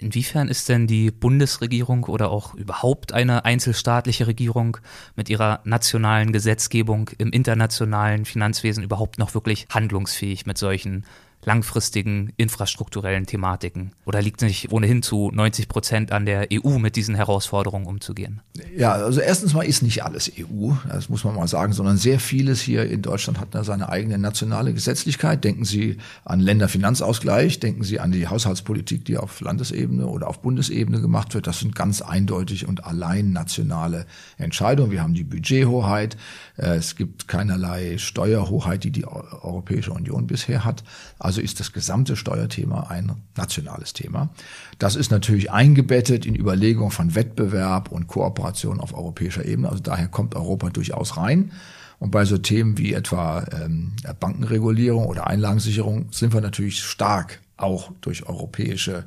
[0.00, 4.78] Inwiefern ist denn die Bundesregierung oder auch überhaupt eine einzelstaatliche Regierung
[5.14, 11.04] mit ihrer nationalen Gesetzgebung im internationalen Finanzwesen überhaupt noch wirklich handlungsfähig mit solchen
[11.44, 13.92] langfristigen infrastrukturellen Thematiken?
[14.04, 18.40] Oder liegt nicht ohnehin zu 90 Prozent an der EU, mit diesen Herausforderungen umzugehen?
[18.76, 22.20] Ja, also erstens mal ist nicht alles EU, das muss man mal sagen, sondern sehr
[22.20, 25.44] vieles hier in Deutschland hat da seine eigene nationale Gesetzlichkeit.
[25.44, 31.00] Denken Sie an Länderfinanzausgleich, denken Sie an die Haushaltspolitik, die auf Landesebene oder auf Bundesebene
[31.00, 31.46] gemacht wird.
[31.46, 34.90] Das sind ganz eindeutig und allein nationale Entscheidungen.
[34.90, 36.16] Wir haben die Budgethoheit,
[36.60, 40.84] es gibt keinerlei Steuerhoheit, die die Europäische Union bisher hat.
[41.18, 44.28] Also ist das gesamte Steuerthema ein nationales Thema.
[44.78, 49.70] Das ist natürlich eingebettet in Überlegungen von Wettbewerb und Kooperation auf europäischer Ebene.
[49.70, 51.52] Also daher kommt Europa durchaus rein.
[51.98, 57.90] Und bei so Themen wie etwa ähm, Bankenregulierung oder Einlagensicherung sind wir natürlich stark auch
[58.02, 59.04] durch europäische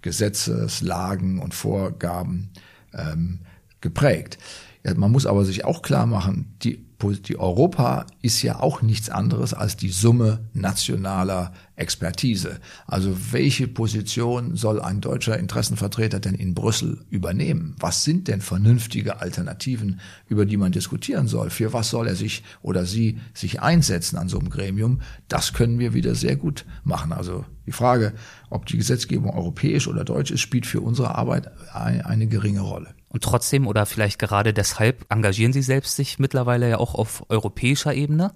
[0.00, 2.50] Gesetzeslagen und Vorgaben
[2.94, 3.40] ähm,
[3.82, 4.38] geprägt.
[4.84, 9.10] Ja, man muss aber sich auch klar machen, die die Europa ist ja auch nichts
[9.10, 12.60] anderes als die Summe nationaler Expertise.
[12.86, 17.74] Also welche Position soll ein deutscher Interessenvertreter denn in Brüssel übernehmen?
[17.78, 21.50] Was sind denn vernünftige Alternativen, über die man diskutieren soll?
[21.50, 25.00] Für was soll er sich oder sie sich einsetzen an so einem Gremium?
[25.28, 27.12] Das können wir wieder sehr gut machen.
[27.12, 28.14] Also die Frage,
[28.50, 32.94] ob die Gesetzgebung europäisch oder deutsch ist, spielt für unsere Arbeit eine, eine geringe Rolle.
[33.14, 37.94] Und trotzdem oder vielleicht gerade deshalb engagieren Sie selbst sich mittlerweile ja auch auf europäischer
[37.94, 38.34] Ebene.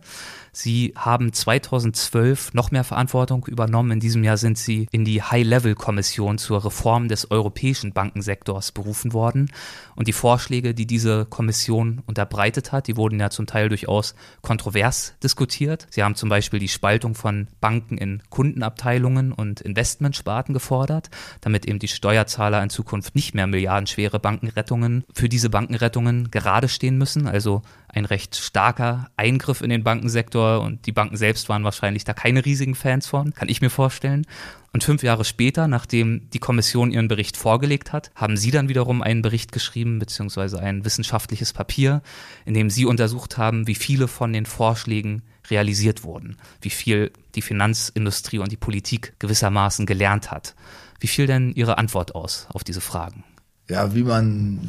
[0.52, 3.92] Sie haben 2012 noch mehr Verantwortung übernommen.
[3.92, 9.50] In diesem Jahr sind Sie in die High-Level-Kommission zur Reform des europäischen Bankensektors berufen worden.
[9.94, 15.14] Und die Vorschläge, die diese Kommission unterbreitet hat, die wurden ja zum Teil durchaus kontrovers
[15.22, 15.86] diskutiert.
[15.90, 21.78] Sie haben zum Beispiel die Spaltung von Banken in Kundenabteilungen und Investmentsparten gefordert, damit eben
[21.78, 27.26] die Steuerzahler in Zukunft nicht mehr milliardenschwere Bankenrettungen für diese Bankenrettungen gerade stehen müssen.
[27.26, 32.12] Also ein recht starker Eingriff in den Bankensektor und die Banken selbst waren wahrscheinlich da
[32.12, 34.26] keine riesigen Fans von, kann ich mir vorstellen.
[34.72, 39.02] Und fünf Jahre später, nachdem die Kommission ihren Bericht vorgelegt hat, haben Sie dann wiederum
[39.02, 42.02] einen Bericht geschrieben, beziehungsweise ein wissenschaftliches Papier,
[42.44, 47.42] in dem Sie untersucht haben, wie viele von den Vorschlägen realisiert wurden, wie viel die
[47.42, 50.54] Finanzindustrie und die Politik gewissermaßen gelernt hat.
[51.00, 53.24] Wie fiel denn Ihre Antwort aus auf diese Fragen?
[53.70, 54.60] Ja, wie man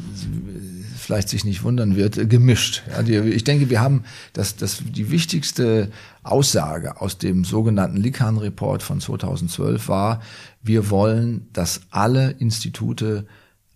[0.98, 2.82] vielleicht sich nicht wundern wird, gemischt.
[2.90, 5.90] Ja, die, ich denke, wir haben das, das, die wichtigste
[6.22, 10.20] Aussage aus dem sogenannten Likan-Report von 2012 war,
[10.62, 13.26] wir wollen, dass alle Institute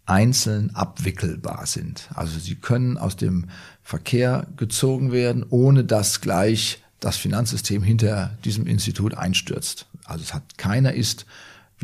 [0.07, 2.09] einzeln abwickelbar sind.
[2.15, 3.47] Also sie können aus dem
[3.83, 9.87] Verkehr gezogen werden, ohne dass gleich das Finanzsystem hinter diesem Institut einstürzt.
[10.05, 11.25] Also es hat keiner ist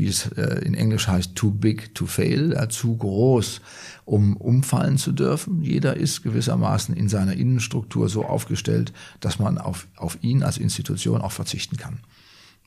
[0.00, 3.60] wie es äh, in Englisch heißt, too big to fail, äh, zu groß,
[4.06, 5.62] um umfallen zu dürfen.
[5.62, 11.20] Jeder ist gewissermaßen in seiner Innenstruktur so aufgestellt, dass man auf, auf ihn als Institution
[11.20, 12.00] auch verzichten kann.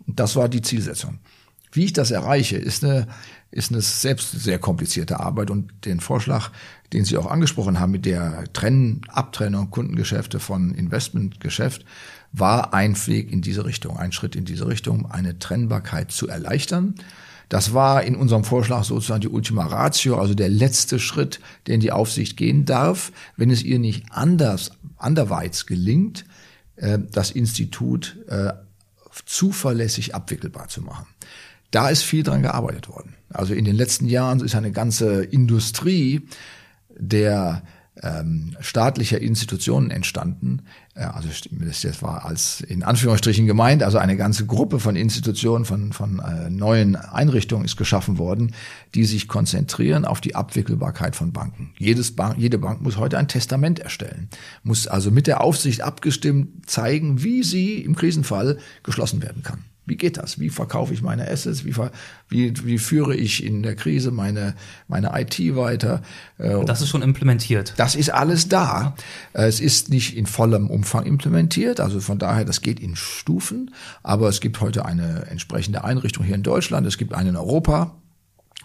[0.06, 1.20] Und das war die Zielsetzung.
[1.72, 3.08] Wie ich das erreiche, ist eine,
[3.50, 6.52] ist eine selbst sehr komplizierte Arbeit und den Vorschlag,
[6.94, 11.84] den Sie auch angesprochen haben mit der Trennen, Abtrennung Kundengeschäfte von Investmentgeschäft,
[12.32, 16.94] war ein Weg in diese Richtung, ein Schritt in diese Richtung, eine Trennbarkeit zu erleichtern.
[17.54, 21.92] Das war in unserem Vorschlag sozusagen die Ultima Ratio, also der letzte Schritt, den die
[21.92, 26.26] Aufsicht gehen darf, wenn es ihr nicht anders, anderweitig gelingt,
[26.78, 28.54] äh, das Institut äh,
[29.28, 31.06] zuverlässig abwickelbar zu machen.
[31.70, 33.14] Da ist viel dran gearbeitet worden.
[33.30, 36.28] Also in den letzten Jahren ist eine ganze Industrie
[36.90, 37.62] der
[38.02, 40.64] ähm, staatlicher Institutionen entstanden.
[40.96, 45.94] Äh, also das war als in Anführungsstrichen gemeint, also eine ganze Gruppe von Institutionen, von,
[45.94, 48.54] von äh, neuen Einrichtungen ist geschaffen worden,
[48.96, 51.74] die sich konzentrieren auf die Abwickelbarkeit von Banken.
[51.78, 54.30] Jedes Bank, jede Bank muss heute ein Testament erstellen,
[54.64, 59.66] muss also mit der Aufsicht abgestimmt zeigen, wie sie im Krisenfall geschlossen werden kann.
[59.86, 60.40] Wie geht das?
[60.40, 61.66] Wie verkaufe ich meine Assets?
[61.66, 61.76] Wie,
[62.30, 64.56] wie, wie führe ich in der Krise meine,
[64.88, 66.02] meine IT weiter?
[66.38, 67.74] Äh, das ist schon implementiert.
[67.78, 68.96] Das ist alles da.
[69.34, 71.82] Es ist nicht in vollem Umfang implementiert.
[71.82, 73.72] Also von daher, das geht in Stufen.
[74.04, 76.88] Aber es gibt heute eine entsprechende Einrichtung hier in Deutschland.
[76.88, 77.96] Es gibt eine in Europa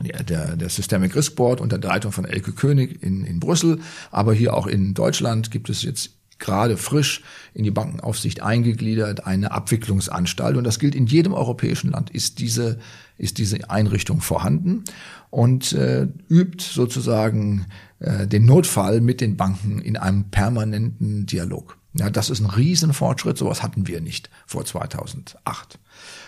[0.00, 3.80] der, der Systemic Risk Board unter der Leitung von Elke König in, in Brüssel.
[4.10, 7.22] Aber hier auch in Deutschland gibt es jetzt gerade frisch
[7.54, 10.56] in die Bankenaufsicht eingegliedert eine Abwicklungsanstalt.
[10.56, 12.78] Und das gilt in jedem europäischen Land, ist diese,
[13.16, 14.84] ist diese Einrichtung vorhanden
[15.30, 17.66] und äh, übt sozusagen
[17.98, 21.76] äh, den Notfall mit den Banken in einem permanenten Dialog.
[21.94, 23.38] Ja, das ist ein Riesenfortschritt.
[23.38, 25.78] Sowas hatten wir nicht vor 2008.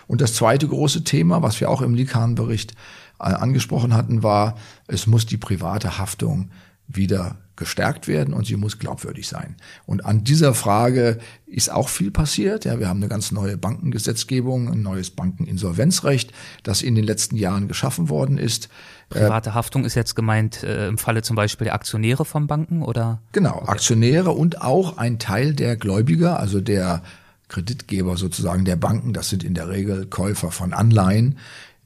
[0.07, 2.73] Und das zweite große Thema, was wir auch im Likan-Bericht
[3.21, 4.57] äh, angesprochen hatten, war,
[4.89, 6.51] es muss die private Haftung
[6.89, 9.55] wieder gestärkt werden und sie muss glaubwürdig sein.
[9.87, 12.65] Und an dieser Frage ist auch viel passiert.
[12.65, 17.69] Ja, wir haben eine ganz neue Bankengesetzgebung, ein neues Bankeninsolvenzrecht, das in den letzten Jahren
[17.69, 18.71] geschaffen worden ist.
[19.11, 23.21] Private Haftung ist jetzt gemeint äh, im Falle zum Beispiel der Aktionäre von Banken oder?
[23.33, 23.69] Genau, okay.
[23.69, 27.03] Aktionäre und auch ein Teil der Gläubiger, also der
[27.49, 31.37] Kreditgeber sozusagen der Banken, das sind in der Regel Käufer von Anleihen,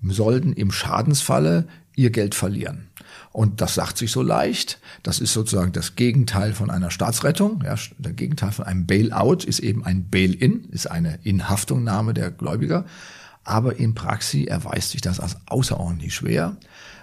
[0.07, 2.89] sollten im Schadensfalle ihr Geld verlieren.
[3.35, 4.79] Und das sagt sich so leicht.
[5.03, 7.65] Das ist sozusagen das Gegenteil von einer Staatsrettung.
[7.65, 12.85] Ja, der Gegenteil von einem Bailout ist eben ein Bail-in, ist eine Inhaftungnahme der Gläubiger.
[13.43, 16.57] Aber in Praxis erweist sich das als außerordentlich schwer,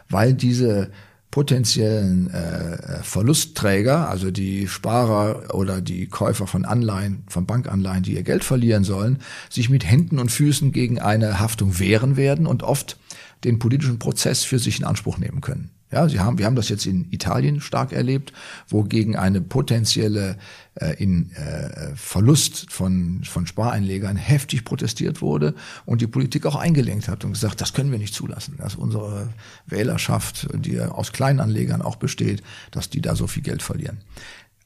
[0.08, 0.92] weil diese
[1.32, 8.24] potenziellen äh, Verlustträger, also die Sparer oder die Käufer von Anleihen, von Bankanleihen, die ihr
[8.24, 12.98] Geld verlieren sollen, sich mit Händen und Füßen gegen eine Haftung wehren werden und oft
[13.44, 15.72] den politischen Prozess für sich in Anspruch nehmen können.
[15.92, 18.32] Ja, sie haben, wir haben das jetzt in Italien stark erlebt,
[18.70, 20.38] wo gegen eine potenzielle
[20.76, 25.54] äh, in, äh, Verlust von, von Spareinlegern heftig protestiert wurde
[25.86, 29.30] und die Politik auch eingelenkt hat und gesagt, das können wir nicht zulassen, dass unsere
[29.66, 34.00] Wählerschaft, die aus Kleinanlegern auch besteht, dass die da so viel Geld verlieren.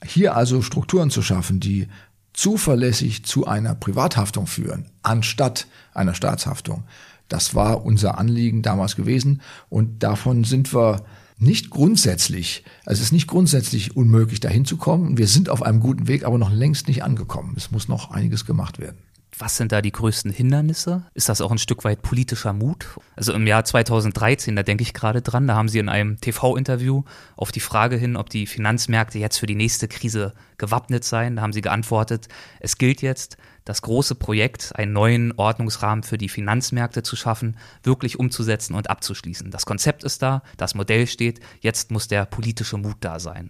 [0.04, 1.88] Hier also Strukturen zu schaffen, die
[2.34, 6.84] zuverlässig zu einer Privathaftung führen, anstatt einer Staatshaftung.
[7.28, 11.04] Das war unser Anliegen damals gewesen und davon sind wir
[11.38, 15.18] nicht grundsätzlich, also es ist nicht grundsätzlich unmöglich, dahin zu kommen.
[15.18, 17.56] Wir sind auf einem guten Weg, aber noch längst nicht angekommen.
[17.58, 18.98] Es muss noch einiges gemacht werden.
[19.38, 21.04] Was sind da die größten Hindernisse?
[21.14, 22.88] Ist das auch ein Stück weit politischer Mut?
[23.18, 27.04] Also im Jahr 2013, da denke ich gerade dran, da haben Sie in einem TV-Interview
[27.36, 31.42] auf die Frage hin, ob die Finanzmärkte jetzt für die nächste Krise gewappnet seien, da
[31.42, 32.30] haben Sie geantwortet,
[32.62, 38.20] es gilt jetzt, das große Projekt, einen neuen Ordnungsrahmen für die Finanzmärkte zu schaffen, wirklich
[38.20, 39.52] umzusetzen und abzuschließen.
[39.52, 43.50] Das Konzept ist da, das Modell steht, jetzt muss der politische Mut da sein.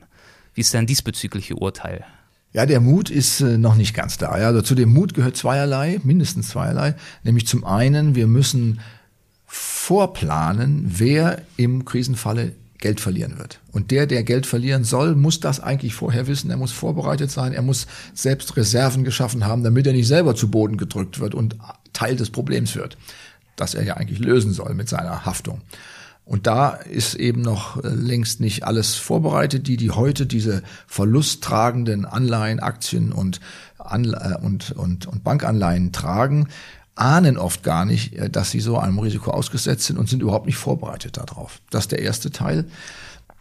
[0.54, 2.06] Wie ist denn diesbezügliche Urteil?
[2.54, 4.30] Ja, der Mut ist äh, noch nicht ganz da.
[4.30, 6.96] Also zu dem Mut gehört zweierlei, mindestens zweierlei.
[7.24, 8.80] Nämlich zum einen, wir müssen
[9.46, 12.54] vorplanen, wer im Krisenfalle
[12.86, 13.62] Geld verlieren wird.
[13.72, 16.52] Und der, der Geld verlieren soll, muss das eigentlich vorher wissen.
[16.52, 17.52] Er muss vorbereitet sein.
[17.52, 21.56] Er muss selbst Reserven geschaffen haben, damit er nicht selber zu Boden gedrückt wird und
[21.94, 22.96] Teil des Problems wird,
[23.56, 25.62] das er ja eigentlich lösen soll mit seiner Haftung.
[26.26, 29.66] Und da ist eben noch äh, längst nicht alles vorbereitet.
[29.66, 33.40] Die, die heute diese verlusttragenden Anleihen, Aktien und,
[33.80, 36.50] Anle und, und, und Bankanleihen tragen,
[36.96, 40.46] ahnen oft gar nicht, äh, dass sie so einem Risiko ausgesetzt sind und sind überhaupt
[40.46, 41.62] nicht vorbereitet darauf.
[41.70, 42.66] Das ist der erste Teil.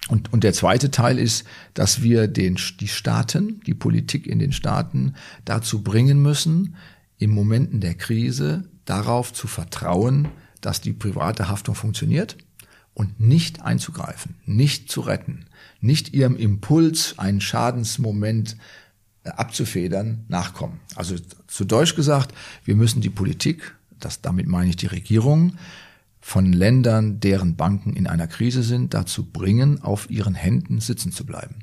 [0.09, 4.53] Und, und der zweite Teil ist, dass wir den, die Staaten, die Politik in den
[4.53, 5.15] Staaten
[5.47, 6.77] dazu bringen müssen,
[7.17, 10.29] in Momenten der Krise darauf zu vertrauen,
[10.61, 12.37] dass die private Haftung funktioniert
[12.93, 15.47] und nicht einzugreifen, nicht zu retten,
[15.81, 18.57] nicht ihrem Impuls, einen Schadensmoment
[19.25, 20.81] abzufedern, nachkommen.
[20.95, 22.35] Also zu Deutsch gesagt,
[22.65, 25.55] wir müssen die Politik, das damit meine ich die Regierung,
[26.21, 31.27] von Ländern, deren Banken in einer Krise sind, dazu bringen, auf ihren Händen sitzen zu
[31.27, 31.57] bleiben.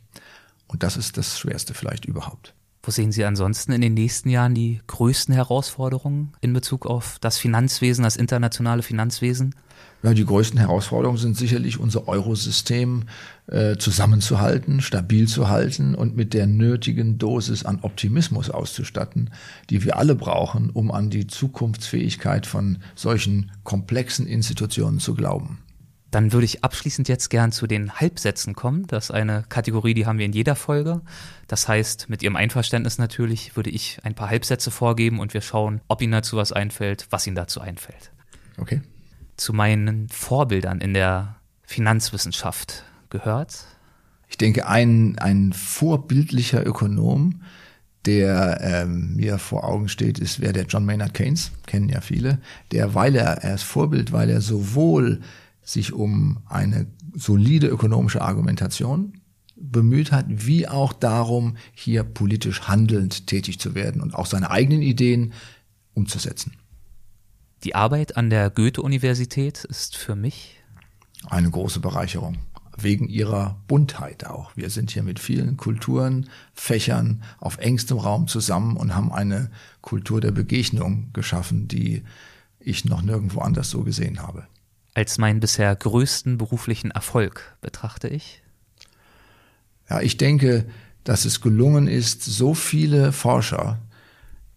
[0.67, 2.53] Und das ist das Schwerste vielleicht überhaupt.
[2.83, 7.37] Wo sehen Sie ansonsten in den nächsten Jahren die größten Herausforderungen in Bezug auf das
[7.37, 9.55] Finanzwesen, das internationale Finanzwesen?
[10.03, 13.03] Ja, die größten Herausforderungen sind sicherlich unser Eurosystem
[13.47, 19.29] äh, zusammenzuhalten, stabil zu halten und mit der nötigen Dosis an Optimismus auszustatten,
[19.69, 25.59] die wir alle brauchen, um an die Zukunftsfähigkeit von solchen komplexen Institutionen zu glauben.
[26.09, 28.85] Dann würde ich abschließend jetzt gern zu den Halbsätzen kommen.
[28.87, 31.01] Das ist eine Kategorie, die haben wir in jeder Folge.
[31.47, 35.79] Das heißt, mit Ihrem Einverständnis natürlich würde ich ein paar Halbsätze vorgeben und wir schauen,
[35.87, 38.11] ob Ihnen dazu was einfällt, was Ihnen dazu einfällt.
[38.57, 38.81] Okay
[39.41, 43.65] zu meinen Vorbildern in der Finanzwissenschaft gehört?
[44.27, 47.41] Ich denke, ein, ein vorbildlicher Ökonom
[48.05, 52.39] der ähm, mir vor Augen steht, ist wer der John Maynard Keynes, kennen ja viele,
[52.71, 55.21] der, weil er, er ist Vorbild, weil er sowohl
[55.61, 59.21] sich um eine solide ökonomische Argumentation
[59.55, 64.81] bemüht hat, wie auch darum, hier politisch handelnd tätig zu werden und auch seine eigenen
[64.81, 65.33] Ideen
[65.93, 66.53] umzusetzen.
[67.63, 70.57] Die Arbeit an der Goethe-Universität ist für mich
[71.29, 72.39] eine große Bereicherung
[72.75, 74.55] wegen ihrer Buntheit auch.
[74.55, 79.51] Wir sind hier mit vielen Kulturen, Fächern auf engstem Raum zusammen und haben eine
[79.81, 82.01] Kultur der Begegnung geschaffen, die
[82.59, 84.47] ich noch nirgendwo anders so gesehen habe.
[84.95, 88.41] Als meinen bisher größten beruflichen Erfolg betrachte ich?
[89.87, 90.65] Ja, ich denke,
[91.03, 93.79] dass es gelungen ist, so viele Forscher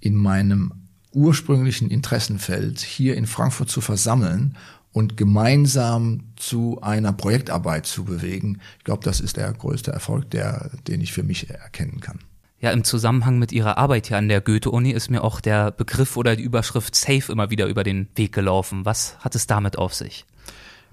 [0.00, 0.83] in meinem
[1.14, 4.56] ursprünglichen Interessenfeld hier in Frankfurt zu versammeln
[4.92, 8.60] und gemeinsam zu einer Projektarbeit zu bewegen.
[8.78, 12.20] Ich glaube, das ist der größte Erfolg, der, den ich für mich erkennen kann.
[12.60, 16.16] Ja, im Zusammenhang mit Ihrer Arbeit hier an der Goethe-Uni ist mir auch der Begriff
[16.16, 18.84] oder die Überschrift SAFE immer wieder über den Weg gelaufen.
[18.84, 20.24] Was hat es damit auf sich?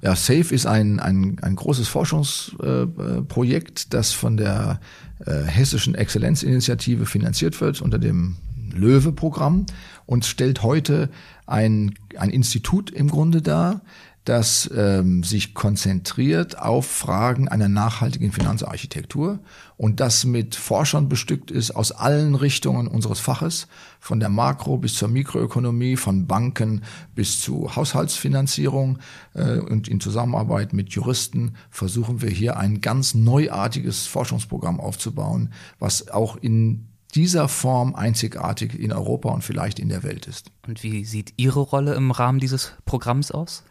[0.02, 4.82] Ja, SAFE ist ein, ein, ein großes Forschungsprojekt, das von der
[5.26, 8.38] äh, Hessischen Exzellenzinitiative finanziert wird unter dem
[8.72, 9.66] Löwe-Programm
[10.06, 11.10] und stellt heute
[11.46, 13.82] ein, ein Institut im Grunde dar,
[14.26, 19.40] das ähm, sich konzentriert auf Fragen einer nachhaltigen Finanzarchitektur
[19.78, 23.68] und das mit Forschern bestückt ist aus allen Richtungen unseres Faches,
[24.00, 26.84] von der Makro- bis zur Mikroökonomie, von Banken
[27.16, 29.00] bis zu Haushaltsfinanzierung
[29.34, 36.10] äh, und in Zusammenarbeit mit Juristen versuchen wir hier ein ganz neuartiges Forschungsprogramm aufzubauen, was
[36.10, 40.52] auch in dieser Form einzigartig in Europa und vielleicht in der Welt ist.
[40.68, 43.64] Und wie sieht Ihre Rolle im Rahmen dieses Programms aus?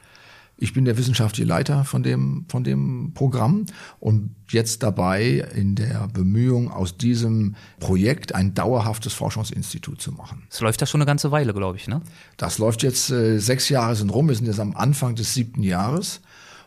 [0.62, 3.64] Ich bin der wissenschaftliche Leiter von dem, von dem Programm
[3.99, 10.43] und jetzt dabei in der Bemühung, aus diesem Projekt ein dauerhaftes Forschungsinstitut zu machen.
[10.51, 12.03] Das läuft ja schon eine ganze Weile, glaube ich, ne?
[12.36, 15.62] Das läuft jetzt, äh, sechs Jahre sind rum, wir sind jetzt am Anfang des siebten
[15.62, 16.20] Jahres.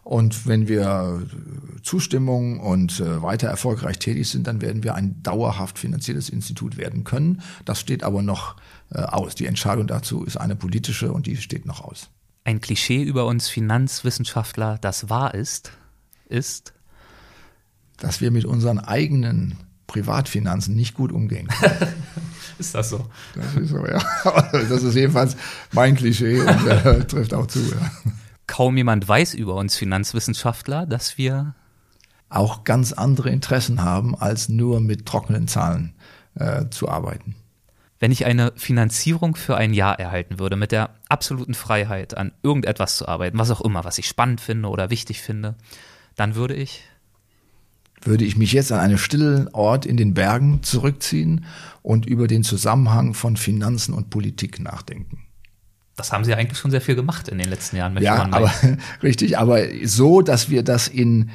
[0.03, 1.25] Und wenn wir
[1.81, 7.05] Zustimmung und äh, weiter erfolgreich tätig sind, dann werden wir ein dauerhaft finanziertes Institut werden
[7.05, 7.41] können.
[7.63, 8.57] Das steht aber noch
[8.91, 9.35] äh, aus.
[9.35, 12.09] Die Entscheidung dazu ist eine politische und die steht noch aus.
[12.43, 15.71] Ein Klischee über uns Finanzwissenschaftler, das wahr ist,
[16.27, 16.73] ist,
[17.97, 19.55] dass wir mit unseren eigenen
[19.87, 21.93] Privatfinanzen nicht gut umgehen können.
[22.59, 23.09] ist das so?
[23.35, 24.03] Das ist so, ja.
[24.51, 25.37] Das ist jedenfalls
[25.71, 27.59] mein Klischee und äh, trifft auch zu.
[27.59, 27.91] Ja
[28.53, 31.55] kaum jemand weiß über uns Finanzwissenschaftler, dass wir
[32.29, 35.95] auch ganz andere Interessen haben, als nur mit trockenen Zahlen
[36.35, 37.33] äh, zu arbeiten.
[37.97, 42.97] Wenn ich eine Finanzierung für ein Jahr erhalten würde, mit der absoluten Freiheit, an irgendetwas
[42.97, 45.55] zu arbeiten, was auch immer, was ich spannend finde oder wichtig finde,
[46.15, 46.83] dann würde ich
[48.03, 51.45] würde ich mich jetzt an einen stillen Ort in den Bergen zurückziehen
[51.81, 55.23] und über den Zusammenhang von Finanzen und Politik nachdenken
[55.95, 58.01] das haben sie eigentlich schon sehr viel gemacht in den letzten Jahren.
[58.01, 58.51] Ja, aber
[59.03, 61.31] richtig, aber so, dass wir das in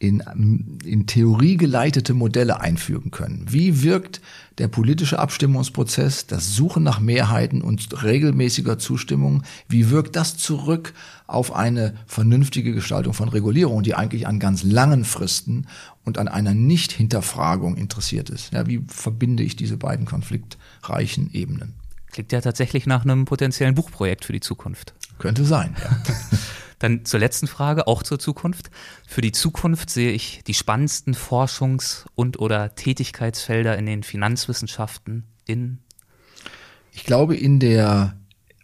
[0.00, 3.46] in, in Theorie geleitete Modelle einfügen können.
[3.48, 4.20] Wie wirkt
[4.58, 10.94] der politische Abstimmungsprozess, das Suchen nach Mehrheiten und regelmäßiger Zustimmung, wie wirkt das zurück
[11.26, 15.66] auf eine vernünftige Gestaltung von Regulierung, die eigentlich an ganz langen Fristen
[16.04, 18.52] und an einer Nicht-Hinterfragung interessiert ist?
[18.52, 21.74] Ja, wie verbinde ich diese beiden konfliktreichen Ebenen?
[22.10, 24.94] Klingt ja tatsächlich nach einem potenziellen Buchprojekt für die Zukunft.
[25.18, 26.02] Könnte sein, ja.
[26.78, 28.70] Dann zur letzten Frage, auch zur Zukunft.
[29.06, 35.78] Für die Zukunft sehe ich die spannendsten Forschungs- und oder Tätigkeitsfelder in den Finanzwissenschaften in
[36.92, 38.16] Ich glaube, in der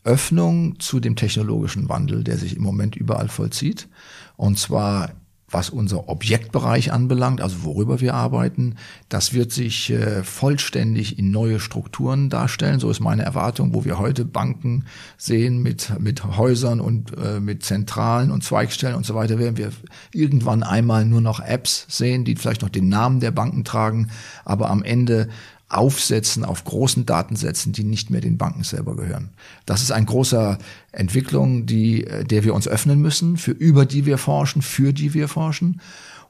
[0.05, 3.89] Öffnung zu dem technologischen Wandel, der sich im Moment überall vollzieht.
[4.37, 5.15] Und zwar
[5.55, 8.75] was unser Objektbereich anbelangt, also worüber wir arbeiten,
[9.09, 12.81] das wird sich äh, vollständig in neue Strukturen darstellen.
[12.81, 14.85] So ist meine Erwartung, wo wir heute Banken
[15.17, 19.71] sehen mit, mit Häusern und äh, mit Zentralen und Zweigstellen und so weiter, werden wir
[20.13, 24.11] irgendwann einmal nur noch Apps sehen, die vielleicht noch den Namen der Banken tragen,
[24.45, 25.29] aber am Ende
[25.75, 29.31] aufsetzen auf großen Datensätzen, die nicht mehr den Banken selber gehören.
[29.67, 30.59] Das ist eine große
[30.93, 35.15] Entwicklung, die, äh, der wir uns öffnen müssen, für über die wir forschen, für die
[35.15, 35.81] wir forschen.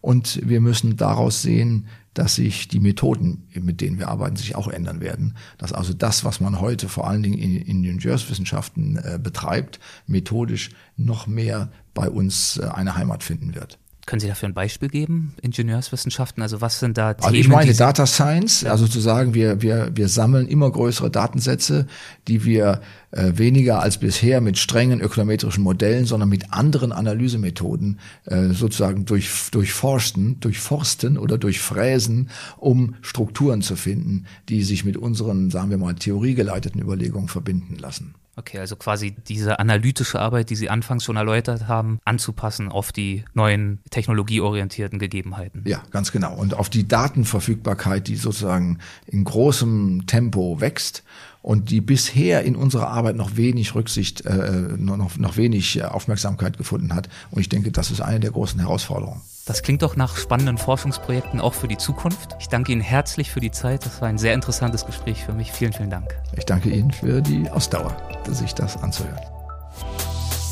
[0.01, 4.68] Und wir müssen daraus sehen, dass sich die Methoden, mit denen wir arbeiten, sich auch
[4.68, 5.34] ändern werden.
[5.59, 9.80] Dass also das, was man heute vor allen Dingen in, in den Ingenieurswissenschaften äh, betreibt,
[10.07, 13.78] methodisch noch mehr bei uns äh, eine Heimat finden wird.
[14.07, 15.34] Können Sie dafür ein Beispiel geben?
[15.40, 17.24] Ingenieurswissenschaften, also was sind da Themen?
[17.24, 21.86] Also ich meine Data Science, also zu sagen, wir, wir, wir sammeln immer größere Datensätze,
[22.28, 22.80] die wir
[23.15, 29.51] äh, weniger als bisher mit strengen ökonometrischen Modellen, sondern mit anderen Analysemethoden äh, sozusagen durch,
[29.53, 35.95] durchforsten, durchforsten oder durchfräsen, um Strukturen zu finden, die sich mit unseren, sagen wir mal,
[35.95, 38.15] theoriegeleiteten Überlegungen verbinden lassen.
[38.37, 43.25] Okay, also quasi diese analytische Arbeit, die Sie anfangs schon erläutert haben, anzupassen auf die
[43.33, 45.62] neuen technologieorientierten Gegebenheiten.
[45.67, 46.35] Ja, ganz genau.
[46.35, 51.05] Und auf die Datenverfügbarkeit, die sozusagen in großem Tempo wächst
[51.45, 56.95] und die bisher in unserer Arbeit noch wenig Rücksicht, äh, noch, noch wenig Aufmerksamkeit gefunden
[56.95, 57.11] hat.
[57.30, 59.20] Und ich denke, das ist eine der großen Herausforderungen.
[59.45, 62.34] Das klingt doch nach spannenden Forschungsprojekten auch für die Zukunft.
[62.40, 63.84] Ich danke Ihnen herzlich für die Zeit.
[63.84, 65.53] Das war ein sehr interessantes Gespräch für mich.
[65.53, 66.18] Vielen, vielen Dank.
[66.34, 67.95] Ich danke Ihnen für die Ausdauer,
[68.30, 69.20] sich das anzuhören.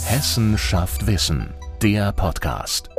[0.05, 2.91] Hessen schafft Wissen, der Podcast.